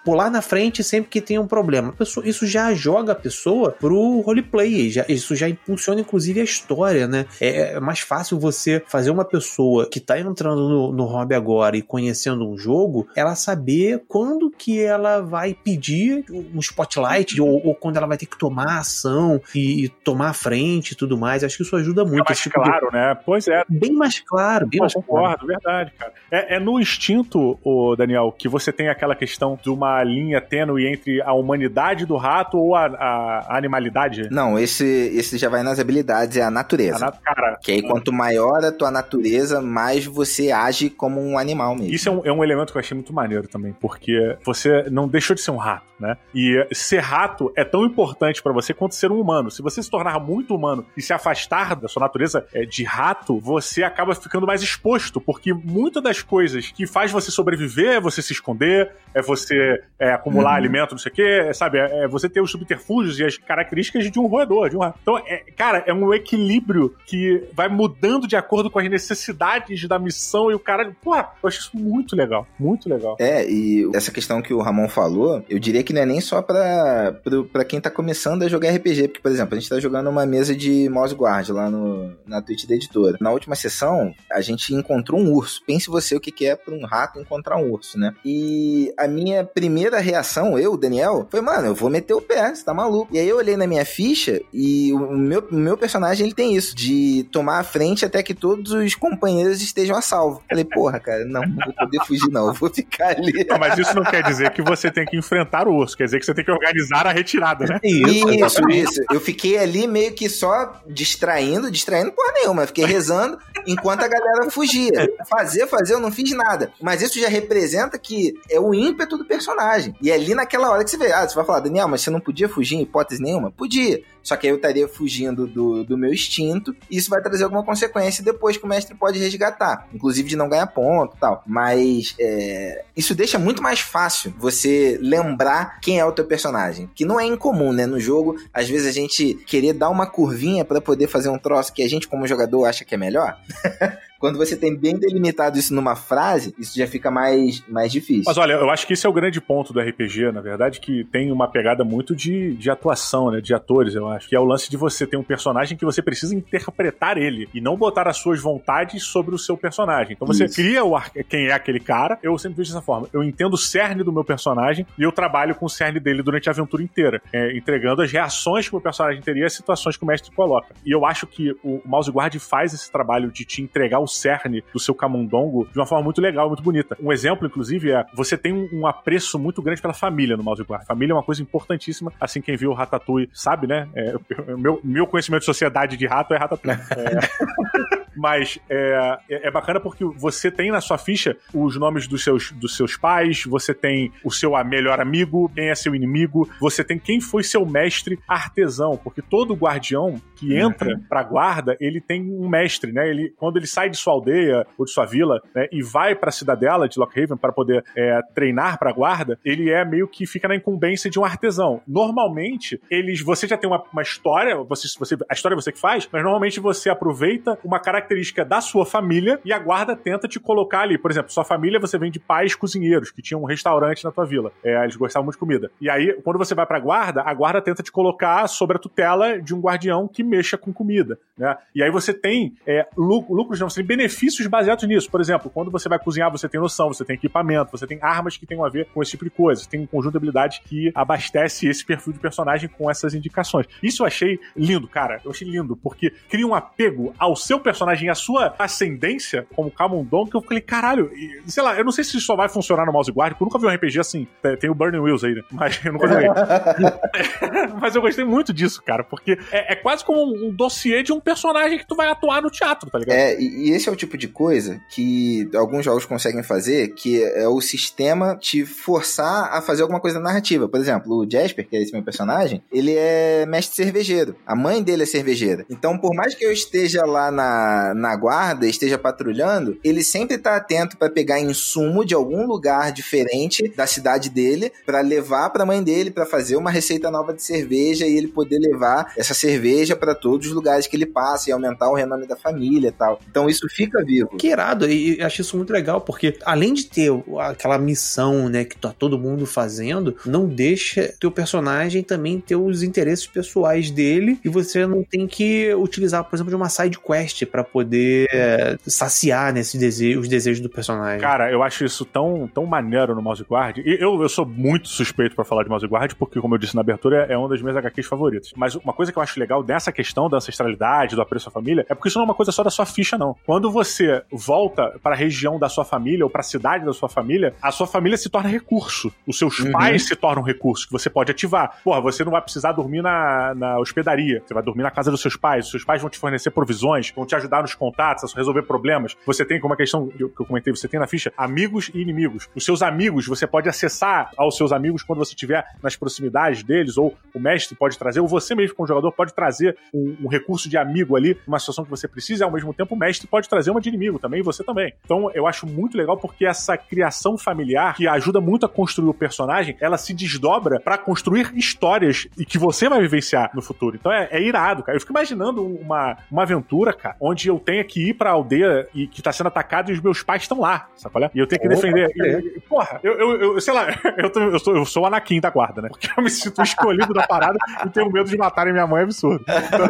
[0.04, 1.92] pular na frente sempre que tem um problema.
[1.92, 7.06] Pessoa, isso já joga a pessoa pro roleplay, já, isso já impulsiona inclusive a história,
[7.06, 7.26] né?
[7.40, 11.76] É, é mais fácil você fazer uma pessoa que tá entrando no, no hobby agora
[11.76, 11.82] e
[12.22, 17.96] conhecendo um jogo, ela saber quando que ela vai pedir um spotlight ou, ou quando
[17.96, 21.42] ela vai ter que tomar ação e, e tomar a frente e tudo mais.
[21.42, 22.20] Acho que isso ajuda muito.
[22.20, 22.92] É mais tipo claro, de...
[22.92, 23.16] né?
[23.26, 23.64] Pois é.
[23.68, 25.46] Bem mais claro, bem Pô, mais concordo, claro.
[25.46, 26.12] verdade, cara.
[26.30, 30.86] É, é no instinto, o Daniel, que você tem aquela questão de uma linha tênue
[30.86, 34.28] entre a humanidade do rato ou a, a, a animalidade?
[34.30, 36.96] Não, esse, esse já vai nas habilidades, é a natureza.
[36.96, 41.38] A nat cara, que aí, quanto maior a tua natureza, mais você age como um
[41.38, 41.92] animal mesmo.
[41.92, 45.08] Isso é um, é um elemento que eu achei muito maneiro também, porque você não
[45.08, 46.16] deixou de ser um rato, né?
[46.34, 49.50] E ser rato é tão importante para você quanto ser um humano.
[49.50, 53.38] Se você se tornar muito humano e se afastar da sua natureza é, de rato,
[53.38, 58.22] você acaba ficando mais exposto, porque muitas das coisas que faz você sobreviver é você
[58.22, 60.56] se esconder, é você é, acumular uhum.
[60.56, 61.78] alimento, não sei o quê, é, sabe?
[61.78, 64.98] É, é, você ter os subterfúgios e as características de um roedor, de um rato.
[65.02, 69.98] Então, é, cara, é um equilíbrio que vai mudando de acordo com as necessidades da
[69.98, 73.16] missão e o cara, pô, eu acho isso muito legal, muito legal.
[73.18, 76.42] É, e essa questão que o Ramon falou, eu diria que não é nem só
[76.42, 79.78] pra, pra, pra quem tá começando a jogar RPG, porque, por exemplo, a gente tá
[79.80, 83.16] jogando uma mesa de Mouse Guard lá no, na Twitch da editora.
[83.20, 85.62] Na última sessão, a gente encontrou um urso.
[85.66, 88.12] Pense você o que, que é pra um rato encontrar um urso, né?
[88.24, 92.64] E a minha primeira reação, eu, Daniel, foi, mano, eu vou meter o pé, você
[92.64, 93.14] tá maluco.
[93.14, 96.74] E aí eu olhei na minha ficha e o meu, meu personagem, ele tem isso,
[96.74, 100.42] de tomar a frente até que todos os companheiros estejam a salvo.
[100.48, 103.44] Falei, porra, cara, não, não vou poder fugir não, eu vou ficar ali.
[103.48, 106.18] Não, mas isso não quer dizer que você tem que enfrentar o urso, quer dizer
[106.18, 107.78] que você tem que organizar a retirada, né?
[107.82, 109.04] Isso, isso, isso.
[109.10, 114.50] Eu fiquei ali meio que só distraindo, distraindo porra nenhuma, fiquei rezando enquanto a galera
[114.50, 115.08] fugia.
[115.28, 116.72] Fazer, fazer, eu não fiz nada.
[116.80, 119.94] Mas isso já representa que é o ímpeto do personagem.
[120.00, 122.10] E é ali naquela hora que você vê, ah, você vai falar, Daniel, mas você
[122.10, 123.50] não podia fugir em hipótese nenhuma?
[123.50, 124.02] Podia.
[124.22, 127.64] Só que aí eu estaria fugindo do, do meu instinto, e isso vai trazer alguma
[127.64, 129.88] consequência depois que o mestre pode resgatar.
[129.92, 131.42] Inclusive de não ganhar ponto e tal.
[131.46, 131.81] Mas
[132.18, 136.90] é, isso deixa muito mais fácil você lembrar quem é o teu personagem.
[136.94, 137.86] Que não é incomum, né?
[137.86, 141.72] No jogo, às vezes a gente querer dar uma curvinha para poder fazer um troço
[141.72, 143.36] que a gente, como jogador, acha que é melhor.
[144.22, 148.22] Quando você tem bem delimitado isso numa frase, isso já fica mais, mais difícil.
[148.24, 151.02] Mas olha, eu acho que esse é o grande ponto do RPG, na verdade, que
[151.02, 153.40] tem uma pegada muito de, de atuação, né?
[153.40, 154.28] De atores, eu acho.
[154.28, 157.60] Que é o lance de você ter um personagem que você precisa interpretar ele e
[157.60, 160.12] não botar as suas vontades sobre o seu personagem.
[160.12, 160.54] Então você isso.
[160.54, 160.96] cria o
[161.28, 162.16] quem é aquele cara.
[162.22, 163.08] Eu sempre vejo dessa forma.
[163.12, 166.48] Eu entendo o cerne do meu personagem e eu trabalho com o cerne dele durante
[166.48, 170.04] a aventura inteira, é, entregando as reações que o meu personagem teria às situações que
[170.04, 170.68] o mestre coloca.
[170.86, 174.62] E eu acho que o Mouse Guard faz esse trabalho de te entregar o cerne
[174.72, 176.96] do seu camundongo de uma forma muito legal, muito bonita.
[177.00, 180.86] Um exemplo, inclusive, é você tem um, apreço muito grande pela família no Mouse Guard.
[180.86, 183.88] Família é uma coisa importantíssima, assim quem viu o Ratatouille sabe, né?
[183.94, 184.14] É,
[184.56, 186.80] meu, meu conhecimento de sociedade de rato é Ratatouille.
[186.96, 188.01] é...
[188.16, 192.52] Mas é, é, é, bacana porque você tem na sua ficha os nomes dos seus,
[192.52, 196.98] dos seus pais, você tem o seu melhor amigo, quem é seu inimigo, você tem
[196.98, 201.00] quem foi seu mestre artesão, porque todo guardião que entra uhum.
[201.08, 203.08] pra guarda, ele tem um mestre, né?
[203.08, 206.30] Ele, quando ele sai de sua aldeia ou de sua vila né, e vai pra
[206.30, 210.56] cidadela de Lockhaven para poder é, treinar pra guarda, ele é meio que fica na
[210.56, 211.80] incumbência de um artesão.
[211.86, 215.80] Normalmente, eles, você já tem uma, uma história, você, você, a história é você que
[215.80, 220.26] faz, mas normalmente você aproveita uma característica característica da sua família e a guarda tenta
[220.26, 220.98] te colocar ali.
[220.98, 224.26] Por exemplo, sua família você vem de pais cozinheiros que tinham um restaurante na tua
[224.26, 224.52] vila.
[224.64, 225.70] É, eles gostavam muito de comida.
[225.80, 229.40] E aí, quando você vai pra guarda, a guarda tenta te colocar sobre a tutela
[229.40, 231.56] de um guardião que mexa com comida, né?
[231.74, 235.10] E aí você tem é, lucros, não, você tem benefícios baseados nisso.
[235.10, 238.36] Por exemplo, quando você vai cozinhar, você tem noção, você tem equipamento, você tem armas
[238.36, 240.60] que tem a ver com esse tipo de coisa, você tem um conjunto de habilidades
[240.64, 243.66] que abastece esse perfil de personagem com essas indicações.
[243.82, 245.20] Isso eu achei lindo, cara.
[245.24, 250.26] Eu achei lindo, porque cria um apego ao seu personagem, à sua ascendência como Camundon,
[250.26, 251.10] que eu falei, caralho,
[251.46, 253.46] sei lá, eu não sei se isso só vai funcionar no mouse guard, porque eu
[253.46, 254.26] nunca vi um RPG assim.
[254.60, 255.42] Tem o Burning Wheels aí, né?
[255.50, 256.28] Mas eu nunca joguei.
[257.80, 261.20] Mas eu gostei muito disso, cara, porque é, é quase como um dossiê de um
[261.20, 263.16] personagem que tu vai atuar no teatro, tá ligado?
[263.16, 267.22] É, e, e esse é o tipo de coisa que alguns jogos conseguem fazer, que
[267.22, 270.68] é o sistema te forçar a fazer alguma coisa narrativa.
[270.68, 274.36] Por exemplo, o Jasper, que é esse meu personagem, ele é mestre cervejeiro.
[274.46, 275.64] A mãe dele é cervejeira.
[275.70, 280.56] Então, por mais que eu esteja lá na, na guarda, esteja patrulhando, ele sempre tá
[280.56, 285.66] atento para pegar insumo de algum lugar diferente da cidade dele para levar para a
[285.66, 289.96] mãe dele para fazer uma receita nova de cerveja e ele poder levar essa cerveja
[289.96, 293.20] para todos os lugares que ele passa e aumentar o renome da família e tal.
[293.30, 294.36] Então isso fica vivo.
[294.36, 298.76] Que irado, e acho isso muito legal, porque além de ter aquela missão, né, que
[298.76, 304.48] tá todo mundo fazendo, não deixa teu personagem também ter os interesses pessoais dele e
[304.48, 309.52] você não tem que utilizar, por exemplo, de uma side quest para poder é, saciar
[309.52, 311.20] nesses né, desejos, os desejos do personagem.
[311.20, 313.78] Cara, eu acho isso tão, tão maneiro no Mouse Guard.
[313.78, 316.74] E eu, eu sou muito suspeito para falar de Mouse Guard, porque, como eu disse
[316.74, 318.52] na abertura, é uma das minhas HQs favoritas.
[318.56, 321.86] Mas uma coisa que eu acho legal dessa questão da ancestralidade, do apreço à família,
[321.88, 323.36] é porque isso não é uma coisa só da sua ficha, não.
[323.46, 327.08] Quando você volta para a região da sua família ou para a cidade da sua
[327.08, 329.12] família, a sua família se torna recurso.
[329.26, 329.72] Os seus uhum.
[329.72, 331.80] pais se tornam recurso que você pode ativar.
[331.82, 334.42] Porra, você não vai precisar dormir na, na hospedaria.
[334.46, 335.66] Você vai dormir na casa dos seus pais.
[335.66, 339.16] Os seus pais vão te fornecer provisões, vão te ajudar nos contatos, a resolver problemas.
[339.26, 342.48] Você tem, como a questão que eu comentei, você tem na ficha amigos e inimigos.
[342.54, 346.96] Os seus amigos, você pode acessar aos seus amigos quando você estiver nas proximidades deles,
[346.96, 350.68] ou o mestre pode trazer, ou você mesmo, como jogador, pode trazer um, um recurso
[350.68, 353.48] de amigo ali, uma situação que você precisa, e ao mesmo tempo o mestre pode
[353.48, 354.92] trazer uma de inimigo também, e você também.
[355.04, 359.14] Então eu acho muito legal porque essa criação familiar, que ajuda muito a construir o
[359.14, 363.96] personagem, ela se desdobra para construir histórias e que você vai vivenciar no futuro.
[363.96, 364.96] Então é, é, irado, cara.
[364.96, 369.06] Eu fico imaginando uma, uma aventura, cara, onde eu tenha que ir pra aldeia e
[369.06, 371.30] que tá sendo atacado e os meus pais estão lá, sabe qual é?
[371.34, 372.10] E eu tenho que defender.
[372.14, 373.86] E, e, porra, eu, eu, eu, sei lá,
[374.16, 375.88] eu, tô, eu, sou, eu sou o Anakin da guarda, né?
[375.88, 379.04] Porque eu me sinto escolhido da parada e tenho medo de matarem minha mãe é
[379.04, 379.44] absurdo.
[379.48, 379.86] Então...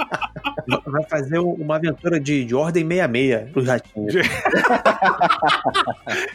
[0.86, 4.14] vai fazer uma aventura de, de ordem 66 pros ratinhos.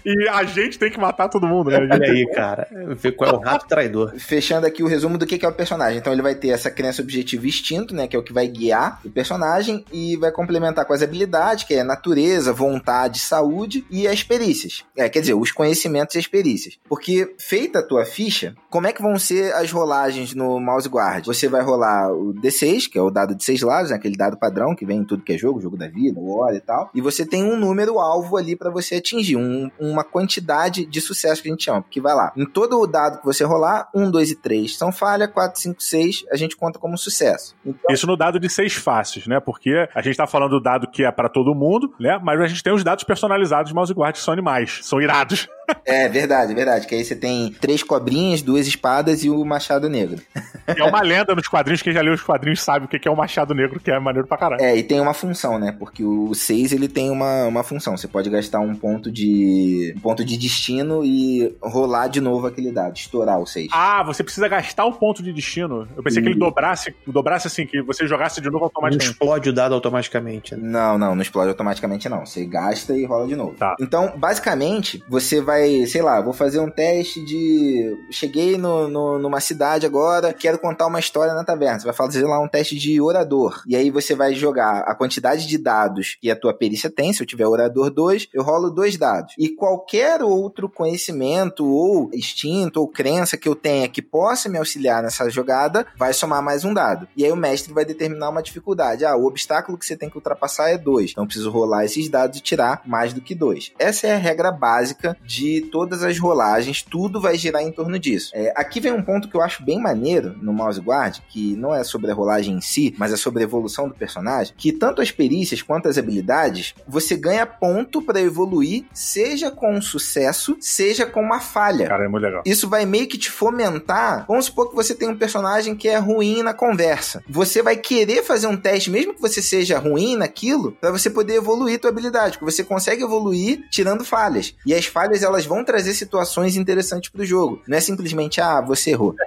[0.06, 1.78] e a gente tem que matar todo mundo, né?
[1.78, 2.68] Olha aí, cara.
[2.96, 4.14] Ver qual é o rato traidor.
[4.18, 5.98] Fechando aqui o resumo do que é o personagem.
[5.98, 8.08] Então ele vai ter essa crença objetivo instinto, né?
[8.08, 11.74] Que é o que vai guiar o personagem e vai complementar com as habilidades, que
[11.74, 14.84] é natureza, vontade, saúde e as perícias.
[14.96, 16.78] É, quer dizer, os conhecimentos e as perícias.
[16.88, 21.26] Porque feita a tua ficha, como é que vão ser as rolagens no mouse guard?
[21.26, 23.98] Você vai rolar o D6, que é o dado de seis lados, né?
[23.98, 26.62] aquele dado padrão que vem em tudo que é jogo, jogo da vida, hora e
[26.62, 26.90] tal.
[26.94, 31.42] E você tem um número alvo ali para você atingir, um, uma quantidade de sucesso
[31.42, 31.82] que a gente chama.
[31.82, 34.92] Porque vai lá, em todo o dado que você rolar, 1, 2 e 3 são
[34.92, 37.56] falha, 4, 5, 6 a gente conta como sucesso.
[37.66, 37.94] Então...
[37.94, 39.40] Isso no dado de seis faces, né?
[39.40, 42.20] Porque a gente tá falando do dado que é para todo mundo, né?
[42.24, 45.48] Mas a gente tem os dados personalizados de mouse guard que são animais, são irados.
[45.86, 46.88] É verdade, verdade.
[46.88, 50.22] Que aí você tem três cobrinhas, duas espadas e o machado negro.
[50.68, 53.16] É uma lenda nos quadrinhos, quem já leu os quadrinhos sabe o que é o
[53.16, 54.62] machado negro, que é maneiro pra caralho.
[54.62, 55.76] É, e tem uma função, né?
[55.78, 57.96] Porque o 6 ele tem uma, uma função.
[57.96, 62.72] Você pode gastar um ponto de um ponto de destino e rolar de novo aquele
[62.72, 63.70] dado, estourar o 6.
[63.72, 65.88] Ah, você precisa gastar o ponto de destino.
[65.96, 66.24] Eu pensei e...
[66.24, 69.06] que ele dobrasse, dobrasse assim, que você jogasse de novo automaticamente.
[69.06, 70.56] Não explode o dado automaticamente.
[70.56, 70.62] Né?
[70.64, 72.26] Não, não, não explode automaticamente não.
[72.26, 73.54] Você gasta e rola de novo.
[73.54, 73.76] Tá.
[73.80, 77.98] Então, basicamente, você vai vai, sei lá, vou fazer um teste de.
[78.12, 81.80] Cheguei no, no, numa cidade agora, quero contar uma história na taverna.
[81.80, 83.64] Você vai fazer lá um teste de orador.
[83.66, 87.14] E aí você vai jogar a quantidade de dados que a tua perícia tem.
[87.14, 89.34] Se eu tiver orador 2, eu rolo dois dados.
[89.38, 95.02] E qualquer outro conhecimento, ou instinto, ou crença que eu tenha que possa me auxiliar
[95.02, 97.08] nessa jogada, vai somar mais um dado.
[97.16, 99.06] E aí o mestre vai determinar uma dificuldade.
[99.06, 101.12] Ah, o obstáculo que você tem que ultrapassar é 2.
[101.12, 103.74] Então preciso rolar esses dados e tirar mais do que 2.
[103.80, 108.00] Essa é a regra básica de de todas as rolagens, tudo vai girar em torno
[108.00, 108.32] disso.
[108.34, 111.74] É, aqui vem um ponto que eu acho bem maneiro no mouse guard, que não
[111.74, 115.02] é sobre a rolagem em si, mas é sobre a evolução do personagem, que tanto
[115.02, 121.22] as perícias quanto as habilidades, você ganha ponto para evoluir, seja com sucesso, seja com
[121.22, 121.88] uma falha.
[121.88, 122.42] Cara, é muito legal.
[122.46, 124.26] Isso vai meio que te fomentar.
[124.28, 127.24] Vamos supor que você tem um personagem que é ruim na conversa.
[127.30, 131.36] Você vai querer fazer um teste, mesmo que você seja ruim naquilo, para você poder
[131.36, 134.56] evoluir tua habilidade, porque você consegue evoluir tirando falhas.
[134.66, 137.64] E as falhas elas vão trazer situações interessantes pro jogo.
[137.68, 139.16] Não é simplesmente, ah, você errou.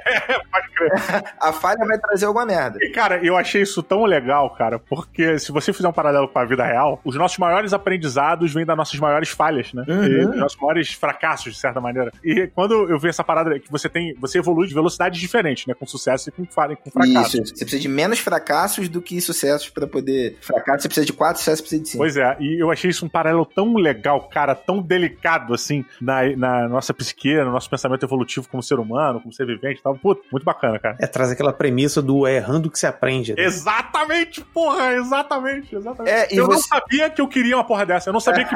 [0.49, 0.68] Crer.
[1.41, 2.79] a falha vai trazer alguma merda.
[2.81, 6.39] E, cara, eu achei isso tão legal, cara, porque se você fizer um paralelo com
[6.39, 9.85] a vida real, os nossos maiores aprendizados vêm das nossas maiores falhas, né?
[9.89, 10.05] Uhum.
[10.05, 12.13] E dos nossos maiores fracassos, de certa maneira.
[12.23, 15.75] E quando eu vi essa parada que você tem, você evolui de velocidades diferentes, né?
[15.75, 17.41] Com sucesso e com, fa- com fracasso.
[17.43, 17.57] Isso.
[17.57, 20.37] Você precisa de menos fracassos do que sucessos para poder.
[20.41, 22.03] Fracasso você precisa de quatro, sucesso precisa de cinco.
[22.03, 26.25] Pois é, e eu achei isso um paralelo tão legal, cara, tão delicado, assim, na,
[26.37, 29.97] na nossa psique, no nosso pensamento evolutivo como ser humano, como ser vivente e tal.
[29.97, 30.97] Puta, muito bacana, cara.
[30.99, 33.35] É, traz aquela premissa do é errando que se aprende.
[33.35, 33.45] né?
[33.45, 36.13] Exatamente, porra, exatamente, exatamente.
[36.13, 38.55] É, eu não você- sabia que eu queria uma porra dessa, eu não sabia que.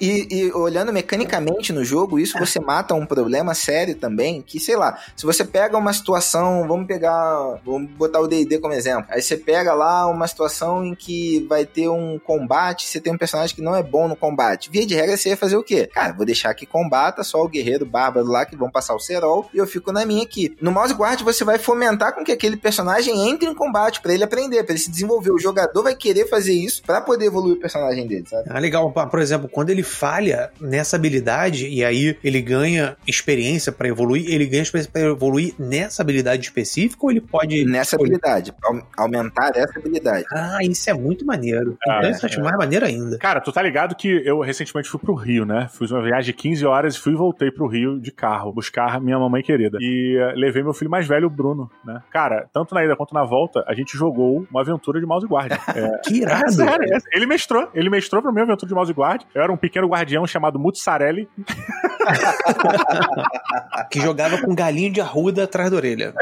[0.00, 4.76] E, e olhando mecanicamente no jogo, isso você mata um problema sério também, que sei
[4.76, 9.20] lá, se você pega uma situação, vamos pegar, vamos botar o D&D como exemplo, aí
[9.20, 13.54] você pega lá uma situação em que vai ter um combate, você tem um personagem
[13.54, 15.88] que não é bom no combate, via de regra você ia fazer o quê?
[15.92, 19.48] Cara, vou deixar que combata só o guerreiro bárbaro lá, que vão passar o cerol,
[19.52, 20.56] e eu fico na minha aqui.
[20.60, 24.24] No mouse guard você vai fomentar com que aquele personagem entre em combate, pra ele
[24.24, 27.60] aprender, pra ele se desenvolver, o jogador vai querer fazer isso pra poder evoluir o
[27.60, 28.44] personagem dele, sabe?
[28.48, 28.90] Ah, legal.
[28.92, 34.46] Por exemplo, quando ele falha nessa habilidade e aí ele ganha experiência pra evoluir, ele
[34.46, 37.64] ganha experiência pra evoluir nessa habilidade específica ou ele pode.
[37.64, 40.24] Nessa habilidade, au- aumentar essa habilidade.
[40.32, 41.76] Ah, isso é muito maneiro.
[41.86, 43.18] Ah, então isso eu acho mais maneiro ainda.
[43.18, 45.68] Cara, tu tá ligado que eu recentemente fui pro Rio, né?
[45.76, 49.00] Fiz uma viagem de 15 horas e fui e voltei pro Rio de carro, buscar
[49.00, 49.78] minha mamãe querida.
[49.80, 52.02] E eh, levei meu filho mais velho, o Bruno, né?
[52.10, 55.52] Cara, tanto na ida quanto na volta, a gente jogou uma aventura de mouse guard.
[55.74, 56.52] É, Que irado.
[56.52, 59.22] Sério, é- ele mestrou, ele mestrou pra mim uma aventura de mouse guard.
[59.34, 61.28] Eu era um pequeno guardião chamado Mutsarelli.
[63.90, 66.12] Que jogava com galinho de arruda atrás da orelha.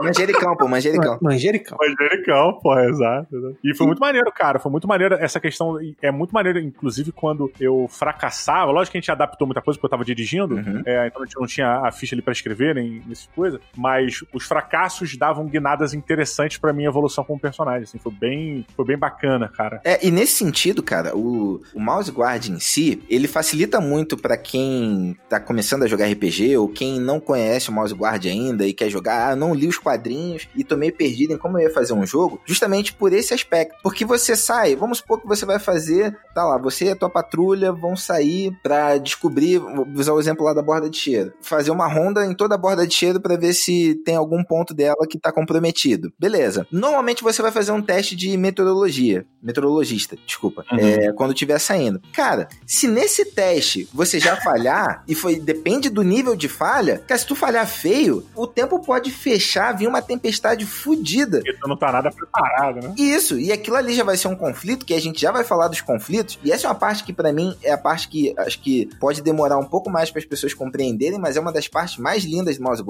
[0.00, 1.18] Manjericão, pô, manjericão.
[1.20, 1.78] Manjericão.
[1.80, 3.36] Manjericão, pô, exato.
[3.36, 3.56] exato.
[3.64, 4.58] E foi muito maneiro, cara.
[4.58, 5.76] Foi muito maneiro essa questão.
[6.00, 8.70] É muito maneiro, inclusive, quando eu fracassava.
[8.72, 10.54] Lógico que a gente adaptou muita coisa porque eu tava dirigindo.
[10.56, 10.82] Uhum.
[10.86, 13.60] É, então a gente não tinha a ficha ali pra escrever, nem nessas coisas.
[13.76, 17.84] Mas os fracassos davam guinadas interessantes pra minha evolução como personagem.
[17.84, 19.80] Assim, foi bem, foi bem bacana, cara.
[19.84, 24.36] É, e nesse sentido, cara, o, o mouse guard em si, ele facilita muito pra
[24.36, 28.72] quem tá começando a jogar RPG ou quem não conhece o mouse guard ainda e
[28.72, 31.74] quer jogar, ah, não li os quadrinhos e tô meio perdido em como eu ia
[31.74, 33.76] fazer um jogo, justamente por esse aspecto.
[33.82, 37.10] Porque você sai, vamos supor que você vai fazer, tá lá, você e a tua
[37.10, 41.70] patrulha vão sair pra descobrir, vou usar o exemplo lá da borda de cheiro, fazer
[41.70, 45.06] uma ronda em toda a borda de cheiro pra ver se tem algum ponto dela
[45.10, 46.12] que tá comprometido.
[46.18, 46.64] Beleza.
[46.70, 50.78] Normalmente você vai fazer um teste de meteorologia, meteorologista, desculpa, Uhum.
[50.78, 52.00] é, quando estiver saindo.
[52.12, 57.18] Cara, se nesse teste você já falhar, e foi depende do nível de falha, cara,
[57.18, 61.38] se tu falhar feio, o tempo pode fechar, vir uma tempestade fodida.
[61.38, 62.94] Porque tu não tá nada preparado, né?
[62.96, 65.66] Isso, e aquilo ali já vai ser um conflito, que a gente já vai falar
[65.68, 68.60] dos conflitos, e essa é uma parte que pra mim é a parte que acho
[68.60, 71.98] que pode demorar um pouco mais para as pessoas compreenderem, mas é uma das partes
[71.98, 72.82] mais lindas do Mouse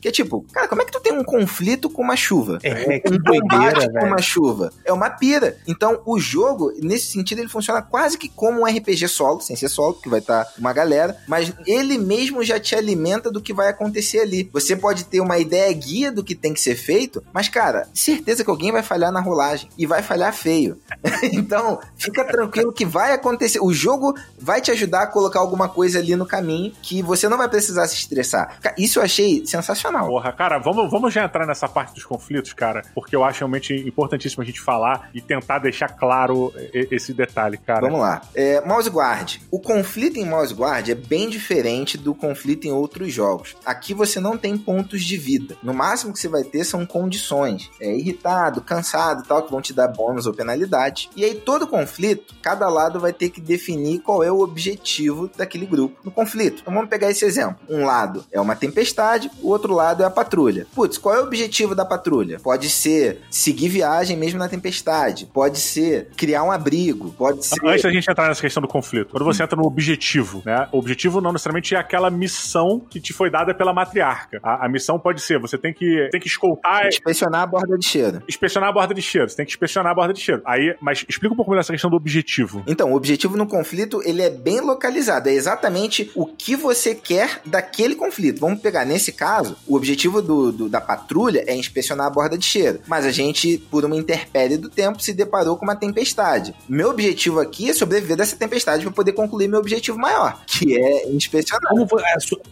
[0.00, 2.58] Que é tipo, cara, como é que tu tem um conflito com uma chuva?
[2.62, 4.72] É, que um doideira, com uma chuva.
[4.84, 5.56] É uma pira.
[5.66, 9.68] Então, o jogo, nesse sentido, ele funciona quase que como um RPG solo, sem ser
[9.68, 13.68] solo, porque vai estar uma galera, mas ele mesmo já te alimenta do que vai
[13.68, 14.48] acontecer ali.
[14.52, 18.44] Você pode ter uma ideia guia do que tem que ser feito, mas, cara, certeza
[18.44, 20.78] que alguém vai falhar na rolagem e vai falhar feio.
[21.32, 23.60] então, fica tranquilo que vai acontecer.
[23.60, 27.38] O jogo vai te ajudar a colocar alguma coisa ali no caminho que você não
[27.38, 28.58] vai precisar se estressar.
[28.76, 30.06] Isso eu achei sensacional.
[30.06, 33.74] Porra, cara, vamos, vamos já entrar nessa parte dos conflitos, cara, porque eu acho realmente
[33.74, 37.80] importantíssimo a gente falar e tentar deixar claro esse detalhe, cara.
[37.80, 38.22] Vamos lá.
[38.34, 39.36] É, Mouse Guard.
[39.50, 43.56] O conflito em Mouse Guard é bem diferente do conflito em outros jogos.
[43.64, 45.56] Aqui você não tem pontos de vida.
[45.62, 47.70] No máximo que você vai ter são condições.
[47.80, 51.10] É irritado, cansado tal, que vão te dar bônus ou penalidade.
[51.16, 55.66] E aí todo conflito, cada lado vai ter que definir qual é o objetivo daquele
[55.66, 56.60] grupo no conflito.
[56.62, 57.58] Então vamos pegar esse exemplo.
[57.68, 60.66] Um lado é uma tempestade, o outro lado é a patrulha.
[60.74, 62.38] Putz, qual é o objetivo da patrulha?
[62.40, 67.58] Pode ser seguir viagem mesmo na tempestade, pode ser criar um abrigo, pode ser.
[67.64, 70.68] Antes da gente entrar nessa questão do conflito, quando você entra no objetivo, né?
[70.72, 74.38] O objetivo não necessariamente é aquela missão que te foi dada pela matriarca.
[74.42, 76.86] A, a missão pode ser, você tem que, tem que escoltar.
[76.86, 78.22] Inspecionar a borda de cheiro.
[78.28, 79.28] Inspecionar a borda de cheiro.
[79.28, 80.42] Você tem que inspecionar a borda de cheiro.
[80.44, 82.62] Aí, mas explica um pouco melhor essa questão do objetivo.
[82.66, 85.28] Então, o objetivo no conflito, ele é bem localizado.
[85.28, 88.40] É exatamente o que você quer daquele conflito.
[88.40, 92.46] Vamos pegar, nesse caso, o objetivo do, do da patrulha é inspecionar a borda de
[92.46, 92.78] cheiro.
[92.86, 96.54] Mas a gente, por uma intempérie do tempo, se deparou com uma tempestade.
[96.68, 101.08] Meu objetivo aqui é sobreviver dessa tempestade para poder concluir meu objetivo maior, que é
[101.10, 101.68] inspecionar.
[101.68, 101.86] Como,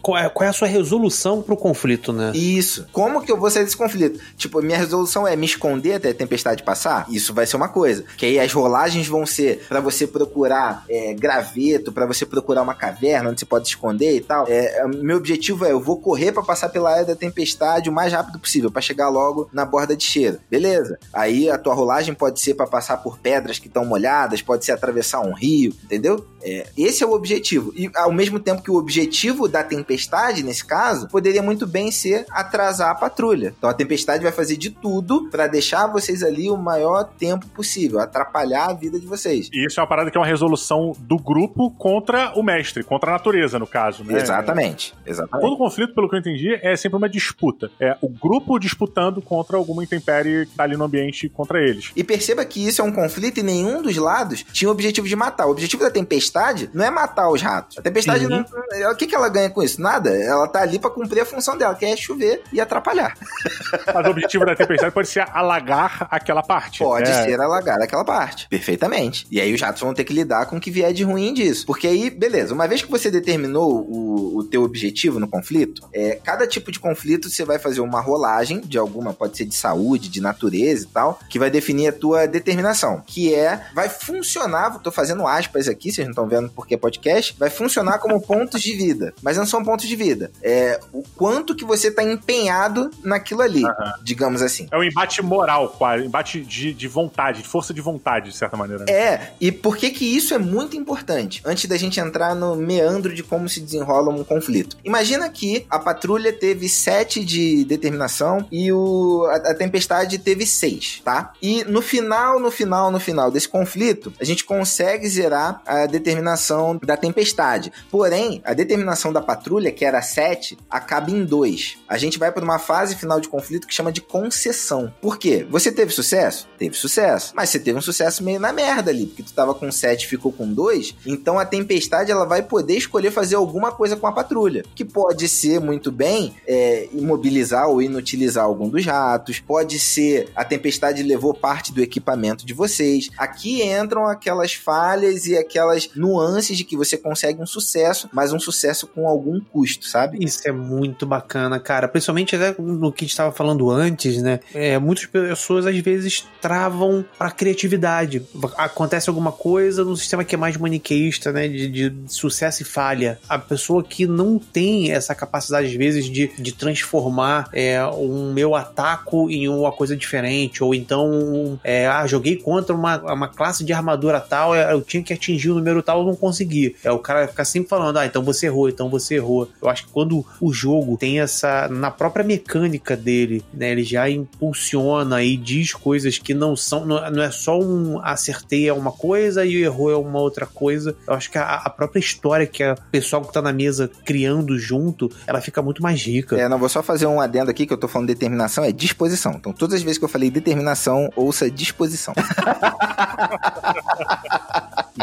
[0.02, 2.32] qual, é, qual é a sua resolução pro conflito, né?
[2.34, 2.86] Isso.
[2.92, 4.18] Como que eu vou sair desse conflito?
[4.36, 7.06] Tipo, minha resolução é me esconder até a tempestade passar?
[7.08, 8.04] Isso vai ser uma coisa.
[8.16, 12.74] Que aí as rolagens vão ser para você procurar é, graveto, para você procurar uma
[12.74, 14.46] caverna onde você pode esconder e tal.
[14.48, 18.12] É, meu objetivo é eu vou correr para passar pela área da tempestade o mais
[18.12, 20.38] rápido possível, para chegar logo na borda de cheiro.
[20.50, 20.98] Beleza.
[21.12, 24.72] Aí a tua rolagem pode ser para passar por pedras que estão molhadas, pode ser
[24.72, 26.26] atravessar um rio, entendeu?
[26.42, 27.72] É, esse é o objetivo.
[27.76, 32.24] E ao mesmo tempo que o objetivo da tempestade, nesse caso, poderia muito bem ser
[32.30, 33.52] atrasar a patrulha.
[33.58, 37.98] Então a tempestade vai fazer de tudo para deixar vocês ali o maior tempo possível,
[37.98, 39.50] atrapalhar a vida de vocês.
[39.52, 43.10] E isso é uma parada que é uma resolução do grupo contra o mestre, contra
[43.10, 44.20] a natureza, no caso, né?
[44.20, 44.94] Exatamente.
[45.04, 45.48] Exatamente.
[45.48, 47.70] Todo conflito, pelo que eu entendi, é sempre uma disputa.
[47.80, 51.92] É o grupo disputando contra alguma intempérie que tá ali no ambiente contra eles.
[51.94, 55.16] E perceba que isso é um conflito e nenhum dos lados tinha o objetivo de
[55.16, 55.46] matar.
[55.46, 57.78] O objetivo da tempestade não é matar os ratos.
[57.78, 58.44] A tempestade, uhum.
[58.70, 59.80] não, o que, que ela ganha com isso?
[59.80, 60.10] Nada.
[60.10, 63.16] Ela tá ali para cumprir a função dela, que é chover e atrapalhar.
[63.94, 66.78] Mas o objetivo da tempestade pode ser alagar aquela parte.
[66.78, 67.24] Pode é.
[67.24, 68.48] ser alagar aquela parte.
[68.48, 69.26] Perfeitamente.
[69.30, 71.66] E aí os ratos vão ter que lidar com o que vier de ruim disso.
[71.66, 76.18] Porque aí, beleza, uma vez que você determinou o, o teu objetivo no conflito, é,
[76.22, 80.08] cada tipo de conflito você vai fazer uma rolagem de alguma, pode ser de saúde,
[80.08, 83.00] de natureza e tal, que vai definir a tua determinação.
[83.06, 87.36] Que é, vai funcionar, tô fazendo aspas aqui, vocês não estão vendo porque é podcast,
[87.38, 89.14] vai funcionar como pontos de vida.
[89.22, 90.32] Mas não são pontos de vida.
[90.42, 93.92] É o quanto que você tá empenhado naquilo ali, uhum.
[94.02, 94.66] digamos assim.
[94.72, 96.04] É um embate moral, quase.
[96.04, 98.84] Embate de, de vontade, de força de vontade, de certa maneira.
[98.84, 98.92] Né?
[98.92, 101.42] É, e por que que isso é muito importante?
[101.44, 104.76] Antes da gente entrar no meandro de como se desenrola um conflito.
[104.84, 111.02] Imagina que a patrulha teve 7 de determinação e o, a, a tempestade teve 6,
[111.04, 111.32] tá?
[111.40, 116.78] E no final, no final, no final desse conflito, a gente consegue zerar a determinação
[116.82, 117.72] da tempestade.
[117.90, 121.78] Porém, a determinação da patrulha, que era 7, acaba em 2.
[121.88, 124.92] A gente vai para uma fase final de conflito que chama de concessão.
[125.00, 125.46] Por quê?
[125.50, 126.48] Você teve sucesso?
[126.58, 127.32] Teve sucesso.
[127.34, 130.08] Mas você teve um sucesso meio na merda ali, porque tu tava com 7 e
[130.08, 130.96] ficou com 2.
[131.06, 134.64] Então a tempestade ela vai poder escolher fazer alguma coisa com a patrulha.
[134.74, 136.15] Que pode ser muito bem
[136.46, 139.40] é, imobilizar ou inutilizar algum dos ratos.
[139.40, 143.10] Pode ser a tempestade levou parte do equipamento de vocês.
[143.16, 148.38] Aqui entram aquelas falhas e aquelas nuances de que você consegue um sucesso, mas um
[148.38, 150.18] sucesso com algum custo, sabe?
[150.24, 151.88] Isso é muito bacana, cara.
[151.88, 154.40] Principalmente até no que a gente estava falando antes, né?
[154.54, 158.26] É, muitas pessoas às vezes travam a criatividade.
[158.56, 161.48] Acontece alguma coisa no sistema que é mais maniqueísta, né?
[161.48, 163.18] De, de sucesso e falha.
[163.28, 168.54] A pessoa que não tem essa capacidade, às vezes, de, de transformar é, um meu
[168.54, 173.72] ataco em uma coisa diferente, ou então, é, ah, joguei contra uma, uma classe de
[173.72, 176.76] armadura tal, é, eu tinha que atingir o número tal, eu não consegui.
[176.84, 179.48] É, o cara fica sempre falando, ah, então você errou, então você errou.
[179.60, 184.08] Eu acho que quando o jogo tem essa, na própria mecânica dele, né, ele já
[184.08, 188.92] impulsiona e diz coisas que não são, não, não é só um acertei é uma
[188.92, 190.96] coisa e errou é uma outra coisa.
[191.06, 194.58] Eu acho que a, a própria história que a pessoal que tá na mesa criando
[194.58, 196.36] junto, ela fica muito mais rica.
[196.36, 199.34] É, não, vou só fazer um adendo aqui que eu tô falando determinação, é disposição.
[199.36, 202.12] Então, todas as vezes que eu falei determinação, ouça disposição.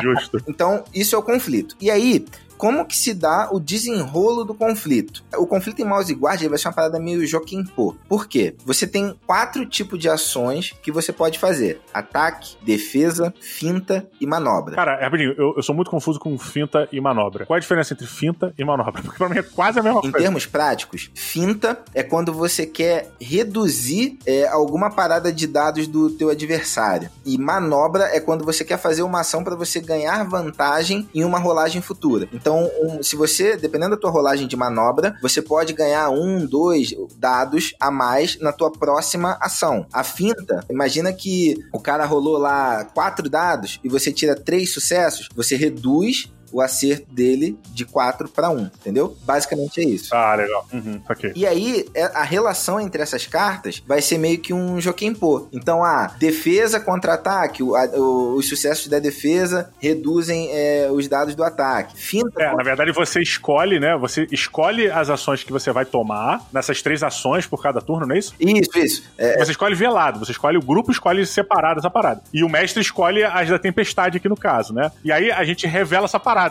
[0.02, 0.42] Justo.
[0.48, 1.78] Então, isso é o conflito.
[1.80, 2.26] E aí,
[2.64, 5.22] como que se dá o desenrolo do conflito.
[5.36, 7.94] O conflito em mouse guard vai ser uma parada meio Joaquim Pô.
[8.08, 8.56] Por quê?
[8.64, 14.76] Você tem quatro tipos de ações que você pode fazer: ataque, defesa, finta e manobra.
[14.76, 17.46] Cara, rapidinho, eu, eu sou muito confuso com finta e manobra.
[17.46, 19.02] Qual a diferença entre finta e manobra?
[19.04, 20.18] Porque pra mim é quase a mesma em coisa.
[20.20, 26.10] Em termos práticos, finta é quando você quer reduzir é, alguma parada de dados do
[26.12, 27.10] teu adversário.
[27.26, 31.40] E manobra é quando você quer fazer uma ação para você ganhar vantagem em uma
[31.40, 32.30] rolagem futura.
[32.32, 36.94] Então, um, se você, dependendo da tua rolagem de manobra, você pode ganhar um, dois
[37.18, 39.86] dados a mais na tua próxima ação.
[39.92, 45.30] A finta, imagina que o cara rolou lá quatro dados e você tira três sucessos,
[45.36, 49.18] você reduz o acerto dele de 4 para 1, entendeu?
[49.24, 50.14] Basicamente é isso.
[50.16, 50.66] Ah, legal.
[50.72, 51.32] Uhum, ok.
[51.36, 55.48] E aí, é- a relação entre essas cartas vai ser meio que um Jokenpô.
[55.52, 61.08] Então, a defesa contra ataque, o- a- o- os sucessos da defesa reduzem é, os
[61.08, 61.98] dados do ataque.
[61.98, 63.98] Finta É, na verdade você escolhe, né?
[63.98, 68.16] Você escolhe as ações que você vai tomar nessas três ações por cada turno, não
[68.16, 68.34] é isso?
[68.40, 69.04] Isso, isso.
[69.18, 72.22] É, Você escolhe velado, você escolhe o grupo, escolhe separado essa parada.
[72.34, 74.92] E o mestre escolhe as da tempestade aqui no caso, né?
[75.04, 76.43] E aí a gente revela essa parada.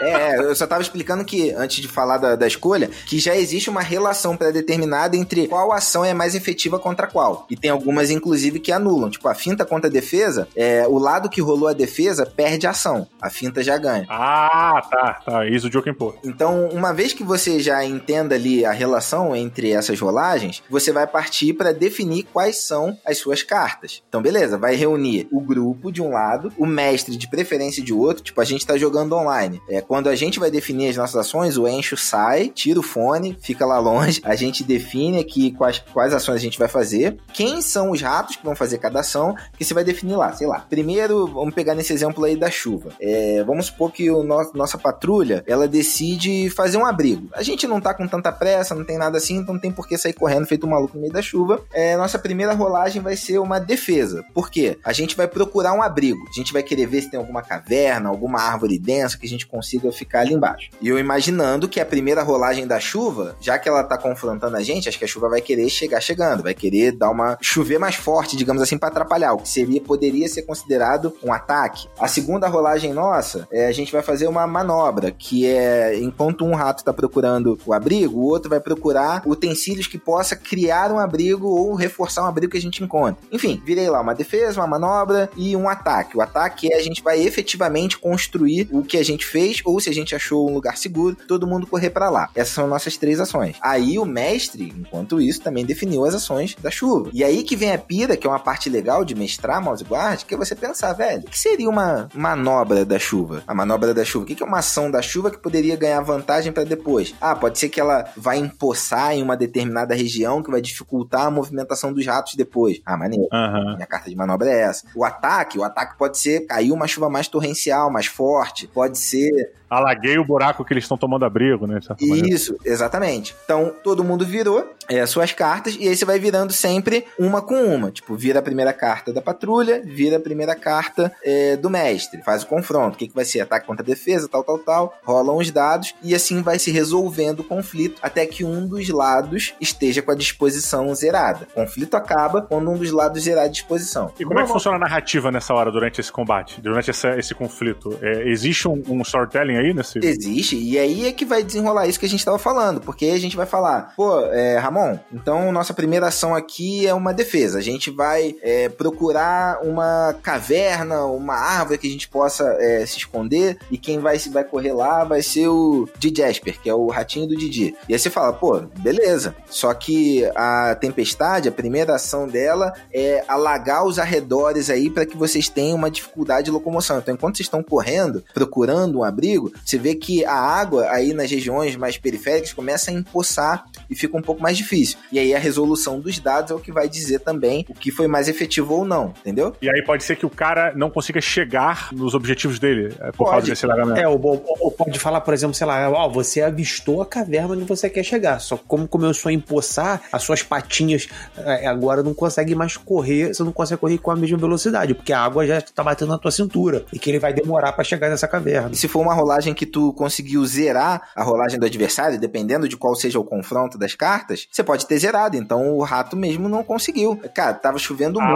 [0.00, 3.70] É, eu só tava explicando que, antes de falar da, da escolha, que já existe
[3.70, 7.46] uma relação pré-determinada entre qual ação é mais efetiva contra qual.
[7.48, 9.10] E tem algumas, inclusive, que anulam.
[9.10, 12.70] Tipo, a finta contra a defesa, é, o lado que rolou a defesa perde a
[12.70, 13.06] ação.
[13.20, 14.06] A finta já ganha.
[14.08, 15.46] Ah, tá, tá.
[15.46, 16.14] Isso o Joken Pô.
[16.24, 21.06] Então, uma vez que você já entenda ali a relação entre essas rolagens, você vai
[21.06, 24.02] partir para definir quais são as suas cartas.
[24.08, 28.22] Então, beleza, vai reunir o grupo de um lado, o mestre de preferência de outro.
[28.22, 29.21] Tipo, a gente tá jogando online.
[29.68, 33.36] É, quando a gente vai definir as nossas ações, o Encho sai, tira o fone,
[33.40, 34.20] fica lá longe.
[34.24, 38.36] A gente define aqui quais, quais ações a gente vai fazer, quem são os ratos
[38.36, 40.60] que vão fazer cada ação, que você vai definir lá, sei lá.
[40.68, 42.90] Primeiro, vamos pegar nesse exemplo aí da chuva.
[43.00, 47.28] É, vamos supor que o no- nossa patrulha, ela decide fazer um abrigo.
[47.32, 49.86] A gente não tá com tanta pressa, não tem nada assim, então não tem por
[49.86, 51.60] que sair correndo feito um maluco no meio da chuva.
[51.72, 54.22] É, nossa primeira rolagem vai ser uma defesa.
[54.34, 54.78] Por quê?
[54.84, 56.18] A gente vai procurar um abrigo.
[56.30, 58.78] A gente vai querer ver se tem alguma caverna, alguma árvore
[59.18, 60.70] que a gente consiga ficar ali embaixo.
[60.80, 64.62] E eu imaginando que a primeira rolagem da chuva, já que ela tá confrontando a
[64.62, 67.94] gente, acho que a chuva vai querer chegar chegando, vai querer dar uma chover mais
[67.94, 71.88] forte, digamos assim, para atrapalhar, o que seria poderia ser considerado um ataque.
[71.98, 76.54] A segunda rolagem nossa, é, a gente vai fazer uma manobra, que é enquanto um
[76.54, 81.48] rato tá procurando o abrigo, o outro vai procurar utensílios que possa criar um abrigo
[81.48, 83.22] ou reforçar um abrigo que a gente encontra.
[83.30, 86.16] Enfim, virei lá uma defesa, uma manobra e um ataque.
[86.16, 89.88] O ataque é a gente vai efetivamente construir o que a gente fez ou se
[89.88, 92.28] a gente achou um lugar seguro, todo mundo correr para lá.
[92.34, 93.56] Essas são nossas três ações.
[93.62, 97.08] Aí o mestre, enquanto isso, também definiu as ações da chuva.
[97.10, 100.24] E aí que vem a pira, que é uma parte legal de mestrar Mouse Guard,
[100.24, 103.42] que é você pensar, velho, o que seria uma manobra da chuva?
[103.46, 104.24] A manobra da chuva.
[104.24, 107.14] O que é uma ação da chuva que poderia ganhar vantagem para depois?
[107.18, 111.30] Ah, pode ser que ela vai empoçar em uma determinada região que vai dificultar a
[111.30, 112.82] movimentação dos ratos depois.
[112.84, 113.26] Ah, maneiro.
[113.32, 113.76] Aham.
[113.76, 114.84] Minha carta de manobra é essa.
[114.94, 118.66] O ataque, o ataque pode ser cair uma chuva mais torrencial, mais forte.
[118.66, 121.80] Pode ser Alaguei o buraco que eles estão tomando abrigo, né?
[122.00, 123.34] isso, exatamente.
[123.44, 127.54] Então, todo mundo virou é, suas cartas e aí você vai virando sempre uma com
[127.64, 127.90] uma.
[127.90, 132.22] Tipo, vira a primeira carta da patrulha, vira a primeira carta é, do mestre.
[132.22, 132.94] Faz o confronto.
[132.94, 133.40] O que, que vai ser?
[133.40, 134.94] Ataque contra defesa, tal, tal, tal.
[135.04, 139.54] Rolam os dados e assim vai se resolvendo o conflito até que um dos lados
[139.60, 141.46] esteja com a disposição zerada.
[141.52, 144.12] O conflito acaba quando um dos lados zerar a disposição.
[144.18, 147.34] E como é que funciona a narrativa nessa hora, durante esse combate, durante essa- esse
[147.34, 147.98] conflito?
[148.02, 149.98] É, existe um, um storytelling aí nesse.
[150.02, 153.18] Existe, e aí é que vai desenrolar isso que a gente tava falando, porque a
[153.18, 157.62] gente vai falar, pô, é, Ramon, então nossa primeira ação aqui é uma defesa, a
[157.62, 163.58] gente vai é, procurar uma caverna, uma árvore que a gente possa é, se esconder,
[163.70, 167.26] e quem vai, vai correr lá vai ser o Didi Jasper, que é o ratinho
[167.26, 167.74] do Didi.
[167.88, 173.24] E aí você fala, pô, beleza, só que a tempestade, a primeira ação dela é
[173.28, 176.98] alagar os arredores aí para que vocês tenham uma dificuldade de locomoção.
[176.98, 181.30] Então, enquanto vocês estão correndo, procurando um abrigo, você vê que a água aí nas
[181.30, 184.98] regiões mais periféricas começa a empoçar e fica um pouco mais difícil.
[185.10, 188.06] E aí a resolução dos dados é o que vai dizer também o que foi
[188.06, 189.54] mais efetivo ou não, entendeu?
[189.60, 193.18] E aí pode ser que o cara não consiga chegar nos objetivos dele é, por
[193.24, 193.30] Pode.
[193.30, 193.98] causa desse alagamento.
[194.00, 194.20] É, ou,
[194.60, 198.02] ou- pode falar, por exemplo, sei lá, ó, você avistou a caverna onde você quer
[198.04, 198.40] chegar.
[198.40, 203.34] Só que como começou a empoçar, as suas patinhas é, agora não conseguem mais correr,
[203.34, 206.18] você não consegue correr com a mesma velocidade, porque a água já tá batendo na
[206.18, 208.70] tua cintura e que ele vai demorar pra chegar nessa caverna.
[208.72, 212.76] E se for uma rolagem que tu conseguiu zerar a rolagem do adversário, dependendo de
[212.76, 215.36] qual seja o confronto das cartas, você pode ter zerado.
[215.36, 217.20] Então o rato mesmo não conseguiu.
[217.34, 218.26] Cara, tava chovendo Ah,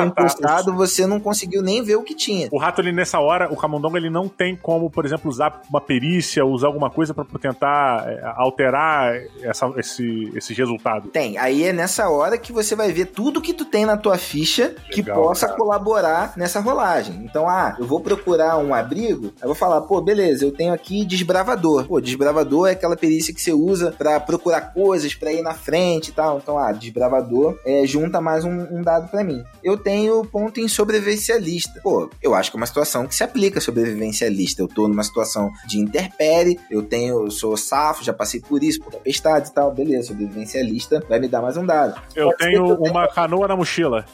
[0.00, 0.72] muito, tava tá.
[0.72, 2.48] você não conseguiu nem ver o que tinha.
[2.52, 5.80] O rato, ele, nessa hora, o camundongo, ele não tem como, por exemplo, usar uma
[5.80, 11.08] perícia, usar alguma coisa pra tentar é, alterar essa- esse, esse resultado.
[11.08, 11.36] Tem.
[11.38, 14.74] Aí é nessa hora que você vai ver tudo que tu tem na tua ficha
[14.90, 15.58] que Legal, possa cara.
[15.58, 17.16] colaborar nessa rolagem.
[17.24, 20.72] Então, ah, eu vou procurar um abrigo, aí eu vou falar, pô, beleza, eu tenho
[20.72, 21.86] aqui desbravador.
[21.86, 26.08] Pô, desbravador é aquela perícia que você usa pra procurar coisas, pra ir na frente
[26.08, 26.38] e tal.
[26.38, 29.44] Então, ah, desbravador é, junta mais um, um dado pra mim.
[29.62, 31.80] Eu tenho ponto em sobrevivencialista.
[31.82, 34.62] Pô, eu acho que é uma situação que se aplica sobrevivencialista.
[34.62, 38.80] Eu tô numa situação de interpere, eu tenho, eu sou safo, já passei por isso,
[38.80, 39.72] por tempestades e tal.
[39.72, 42.00] Beleza, sobrevivencialista vai me dar mais um dado.
[42.14, 44.04] Eu Pode tenho eu uma canoa na mochila.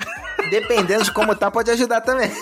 [0.51, 2.31] Dependendo de como tá, pode ajudar também.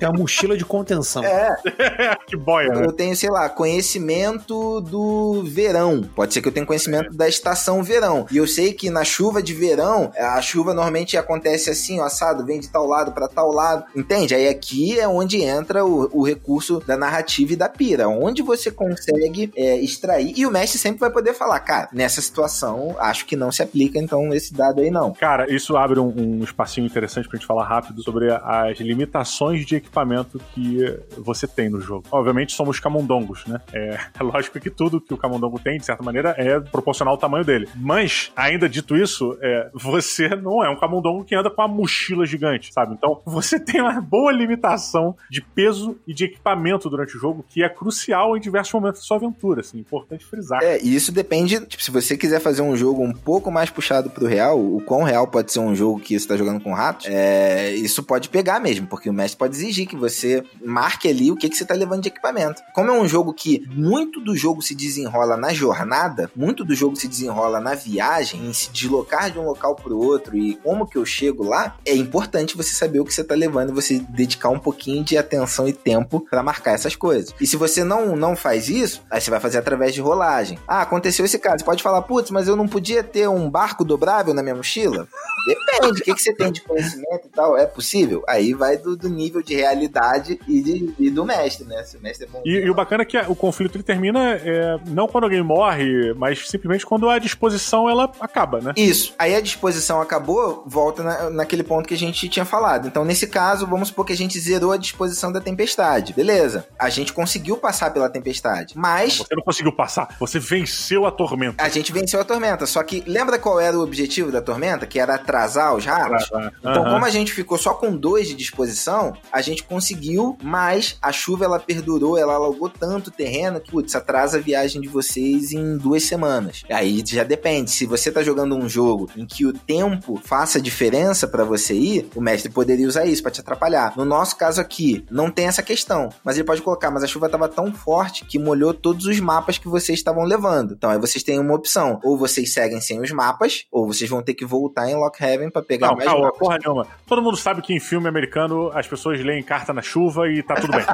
[0.00, 1.22] É uma mochila de contenção.
[1.24, 1.56] É.
[2.26, 2.86] que boia, né?
[2.86, 6.02] Eu tenho, sei lá, conhecimento do verão.
[6.14, 8.26] Pode ser que eu tenha conhecimento da estação verão.
[8.30, 12.44] E eu sei que na chuva de verão, a chuva normalmente acontece assim, ó, assado,
[12.44, 13.84] vem de tal lado para tal lado.
[13.94, 14.34] Entende?
[14.34, 18.08] Aí aqui é onde entra o, o recurso da narrativa e da pira.
[18.08, 20.32] Onde você consegue é, extrair.
[20.36, 23.98] E o mestre sempre vai poder falar, cara, nessa situação, acho que não se aplica,
[23.98, 25.12] então, esse dado aí não.
[25.12, 29.76] Cara, isso abre um, um espacinho interessante pra gente falar rápido sobre as limitações de
[29.76, 32.04] equipamento que você tem no jogo.
[32.10, 33.60] Obviamente somos camundongos, né?
[33.72, 37.18] É, é lógico que tudo que o camundongo tem, de certa maneira, é proporcional ao
[37.18, 37.68] tamanho dele.
[37.76, 42.26] Mas, ainda dito isso, é, você não é um camundongo que anda com uma mochila
[42.26, 42.94] gigante, sabe?
[42.94, 47.62] Então, você tem uma boa limitação de peso e de equipamento durante o jogo, que
[47.62, 50.62] é crucial em diversos momentos da sua aventura, assim, importante frisar.
[50.62, 54.10] É, e isso depende, tipo, se você quiser fazer um jogo um pouco mais puxado
[54.10, 57.06] pro real, o quão real pode ser um jogo que você tá jogando com ratos,
[57.08, 61.36] é, isso pode pegar mesmo, porque o mestre pode exigir que você marque ali o
[61.36, 62.62] que, que você tá levando de equipamento.
[62.72, 66.96] Como é um jogo que muito do jogo se desenrola na jornada, muito do jogo
[66.96, 70.96] se desenrola na viagem, em se deslocar de um local pro outro e como que
[70.96, 74.48] eu chego lá, é importante você saber o que você tá levando e você dedicar
[74.48, 77.34] um pouquinho de atenção e tempo para marcar essas coisas.
[77.40, 80.58] E se você não, não faz isso, aí você vai fazer através de rolagem.
[80.66, 81.58] Ah, aconteceu esse caso.
[81.58, 85.06] Você pode falar, putz, mas eu não podia ter um barco dobrável na minha mochila?
[85.46, 87.56] Depende, o que, que você tem de conhecimento e tal.
[87.56, 88.24] É possível?
[88.28, 91.82] Aí vai do, do nível de realidade e, de, e, do mestre, né?
[91.84, 92.42] Se o mestre é bom.
[92.44, 96.14] E, e o bacana é que o conflito ele termina é, não quando alguém morre,
[96.14, 98.72] mas simplesmente quando a disposição ela acaba, né?
[98.76, 99.14] Isso.
[99.18, 102.88] Aí a disposição acabou, volta na, naquele ponto que a gente tinha falado.
[102.88, 106.12] Então, nesse caso, vamos supor que a gente zerou a disposição da tempestade.
[106.12, 106.66] Beleza.
[106.78, 108.74] A gente conseguiu passar pela tempestade.
[108.76, 109.18] Mas.
[109.18, 110.16] Você não conseguiu passar.
[110.18, 111.62] Você venceu a tormenta.
[111.62, 112.66] A gente venceu a tormenta.
[112.66, 114.86] Só que lembra qual era o objetivo da tormenta?
[114.86, 116.30] Que era atrasar os ratos?
[116.60, 116.90] Então, uhum.
[116.90, 121.44] como a gente ficou só com dois de disposição, a gente conseguiu, mas a chuva
[121.44, 125.76] ela perdurou, ela alagou tanto o terreno que, putz, atrasa a viagem de vocês em
[125.76, 126.62] duas semanas.
[126.70, 127.70] Aí já depende.
[127.70, 132.08] Se você tá jogando um jogo em que o tempo faça diferença para você ir,
[132.14, 133.94] o mestre poderia usar isso para te atrapalhar.
[133.96, 137.28] No nosso caso aqui, não tem essa questão, mas ele pode colocar, mas a chuva
[137.28, 140.74] tava tão forte que molhou todos os mapas que vocês estavam levando.
[140.74, 144.22] Então aí vocês têm uma opção, ou vocês seguem sem os mapas, ou vocês vão
[144.22, 146.38] ter que voltar em Lockhaven para pegar não, mais mapas.
[146.38, 146.86] porra nenhuma.
[147.06, 150.54] Todo mundo sabe que em filme americano as pessoas leem carta na chuva e tá
[150.56, 150.84] tudo bem.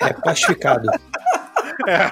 [0.00, 0.88] é pacificado.
[1.86, 2.10] É.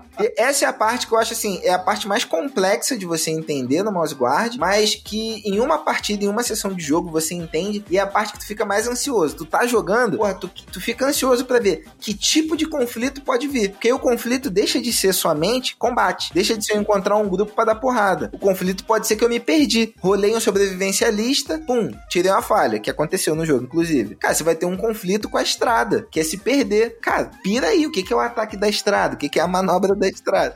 [0.36, 3.30] essa é a parte que eu acho assim, é a parte mais complexa de você
[3.30, 7.34] entender no Mouse Guard, mas que em uma partida, em uma sessão de jogo, você
[7.34, 9.36] entende e é a parte que tu fica mais ansioso.
[9.36, 13.46] Tu tá jogando, porra, tu, tu fica ansioso para ver que tipo de conflito pode
[13.48, 13.72] vir.
[13.72, 17.52] Porque o conflito deixa de ser somente combate, deixa de ser eu encontrar um grupo
[17.52, 18.30] para dar porrada.
[18.32, 22.78] O conflito pode ser que eu me perdi, rolei um sobrevivencialista, pum, tirei uma falha,
[22.78, 24.14] que aconteceu no jogo, inclusive.
[24.16, 26.98] Cara, você vai ter um conflito com a estrada, que é se perder.
[27.00, 29.14] Cara, pira aí, o que, é o ataque da estrada?
[29.14, 30.54] O que, que é a manobra da estrada?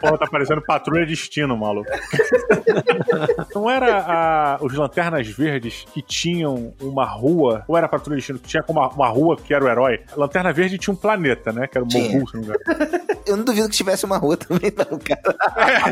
[0.00, 1.90] Pô, tá parecendo patrulha destino, maluco.
[3.54, 8.38] Não era a, os Lanternas Verdes que tinham uma rua, ou era a patrulha destino
[8.38, 10.00] que tinha uma, uma rua que era o herói?
[10.16, 11.66] Lanterna Verde tinha um planeta, né?
[11.66, 12.60] Que era o Mogul, se não me engano.
[13.26, 15.20] Eu não duvido que tivesse uma rua também, não, cara.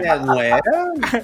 [0.04, 0.62] É, não era?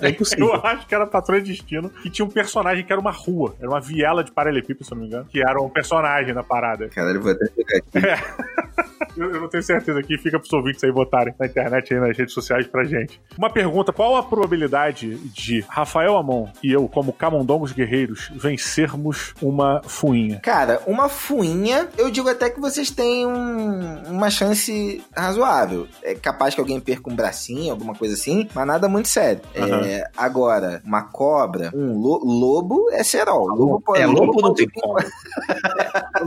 [0.03, 0.49] É impossível.
[0.55, 3.55] Eu acho que era a Patrulha Destino que tinha um personagem que era uma rua.
[3.61, 5.27] Era uma viela de paralelepípedo, se não me engano.
[5.27, 6.89] Que era um personagem na parada.
[6.89, 7.99] Caralho, vou até pegar aqui.
[8.09, 8.91] É.
[9.17, 12.17] Eu, eu, não tenho certeza aqui, fica pros ouvintes aí votarem na internet aí nas
[12.17, 13.21] redes sociais pra gente.
[13.37, 19.83] Uma pergunta: qual a probabilidade de Rafael Amon e eu, como camundongos guerreiros, vencermos uma
[19.85, 20.41] fuinha?
[20.41, 25.87] Cara, uma fuinha, eu digo até que vocês têm um, uma chance razoável.
[26.03, 29.43] É capaz que alguém perca um bracinho, alguma coisa assim, mas nada muito sério.
[29.57, 29.81] Uhum.
[29.85, 33.47] É, agora, uma cobra, um lo, lobo é serol.
[33.49, 34.99] Lobo, pode, é, lobo, lobo não tem como.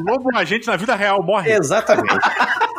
[0.05, 1.51] lobo, a gente na vida real morre.
[1.51, 2.13] Exatamente.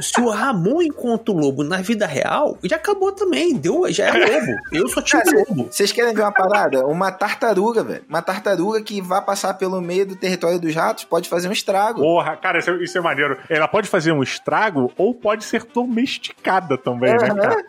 [0.00, 3.56] se o Ramon encontra o lobo na vida real, já acabou também.
[3.56, 4.52] Deu, já é lobo.
[4.72, 5.68] Eu só tinha lobo.
[5.70, 6.86] Vocês querem ver uma parada?
[6.86, 8.04] Uma tartaruga, velho.
[8.08, 12.00] Uma tartaruga que vai passar pelo meio do território dos ratos pode fazer um estrago.
[12.00, 13.38] Porra, cara, isso é, isso é maneiro.
[13.48, 17.34] Ela pode fazer um estrago ou pode ser domesticada também, uhum.
[17.34, 17.64] né, cara?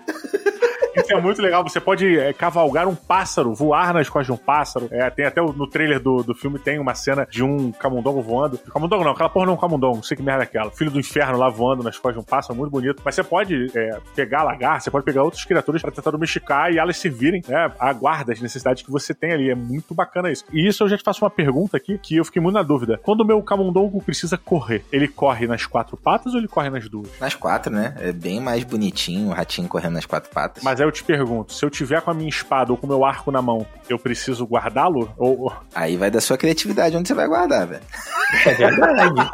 [0.96, 1.64] Isso é muito legal.
[1.64, 4.88] Você pode é, cavalgar um pássaro, voar nas costas de um pássaro.
[4.92, 8.58] É, tem até no trailer do, do filme tem uma cena de um camundongo voando.
[8.58, 10.72] Camundongo não, aquela porra não é um camundongo, não sei que merda é aquela.
[10.72, 13.02] Filho do inferno lá voando nas costas de um pássaro, muito bonito.
[13.06, 16.80] Mas você pode é, pegar lagar, você pode pegar outras criaturas para tentar domesticar e
[16.80, 17.72] elas servirem, né?
[17.80, 19.50] A guarda as necessidades que você tem ali.
[19.50, 20.44] É muito bacana isso.
[20.52, 23.00] E isso eu já te faço uma pergunta aqui que eu fiquei muito na dúvida.
[23.04, 26.90] Quando o meu camundongo precisa correr, ele corre nas quatro patas ou ele corre nas
[26.90, 27.10] duas?
[27.20, 27.96] Nas quatro, né?
[28.00, 30.64] É bem mais bonitinho o ratinho correndo nas quatro patas.
[30.64, 32.86] Mas Mas aí eu te pergunto, se eu tiver com a minha espada ou com
[32.86, 35.14] o meu arco na mão, eu preciso guardá-lo?
[35.18, 35.52] Ou...
[35.76, 37.84] Aí vai da sua criatividade onde você vai guardar, velho.
[38.46, 39.30] É verdade.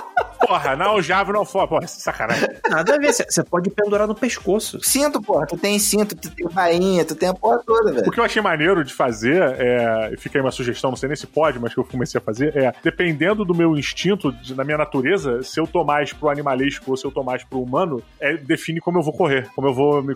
[0.50, 1.68] Porra, na aljava não for.
[1.68, 2.48] Porra, sacanagem.
[2.68, 4.80] Nada a ver, você pode pendurar no pescoço.
[4.82, 5.46] Cinto, porra.
[5.46, 8.08] Tu tem cinto, tu tem bainha, tu tem a porra toda, velho.
[8.08, 11.14] O que eu achei maneiro de fazer, é, fica aí uma sugestão, não sei nem
[11.14, 14.64] se pode, mas que eu comecei a fazer, é, dependendo do meu instinto, de, da
[14.64, 18.02] minha natureza, se eu tô mais pro animalesco ou se eu tô mais pro humano,
[18.18, 20.14] é, define como eu vou correr, como eu vou me,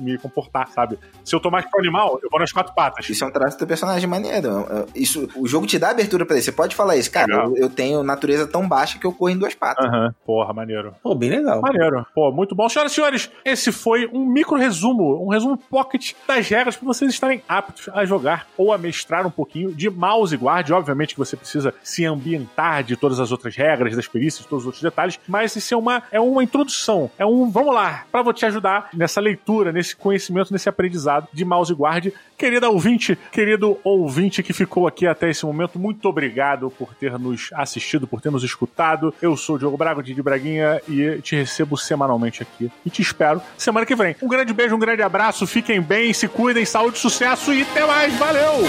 [0.00, 0.98] me comportar, sabe?
[1.22, 3.06] Se eu tô mais pro animal, eu vou nas quatro patas.
[3.10, 4.66] Isso é um traço do teu personagem maneiro.
[4.94, 6.46] Isso, o jogo te dá abertura pra isso.
[6.46, 9.36] Você pode falar isso, cara, eu, eu, tenho natureza tão baixa que eu corro em
[9.36, 9.73] duas patas.
[9.78, 10.12] Aham, uhum.
[10.24, 10.94] porra, maneiro.
[11.02, 11.60] Pô, bem legal.
[11.60, 12.06] Maneiro.
[12.14, 12.68] Pô, muito bom.
[12.68, 17.10] Senhoras e senhores, esse foi um micro resumo, um resumo pocket das regras para vocês
[17.10, 20.70] estarem aptos a jogar ou a mestrar um pouquinho de mouse guard.
[20.70, 24.64] Obviamente que você precisa se ambientar de todas as outras regras, das perícias, de todos
[24.64, 28.32] os outros detalhes, mas isso é uma, é uma introdução, é um vamos lá, para
[28.32, 32.12] te ajudar nessa leitura, nesse conhecimento, nesse aprendizado de mouse guard.
[32.36, 37.50] Querida ouvinte, querido ouvinte que ficou aqui até esse momento, muito obrigado por ter nos
[37.52, 39.14] assistido, por ter nos escutado.
[39.22, 42.70] Eu sou o Diogo Braga, de Braguinha, e te recebo semanalmente aqui.
[42.84, 44.14] E te espero semana que vem.
[44.20, 48.14] Um grande beijo, um grande abraço, fiquem bem, se cuidem, saúde, sucesso e até mais.
[48.14, 48.62] Valeu!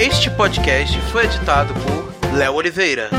[0.00, 3.10] Este podcast foi editado por Léo Oliveira.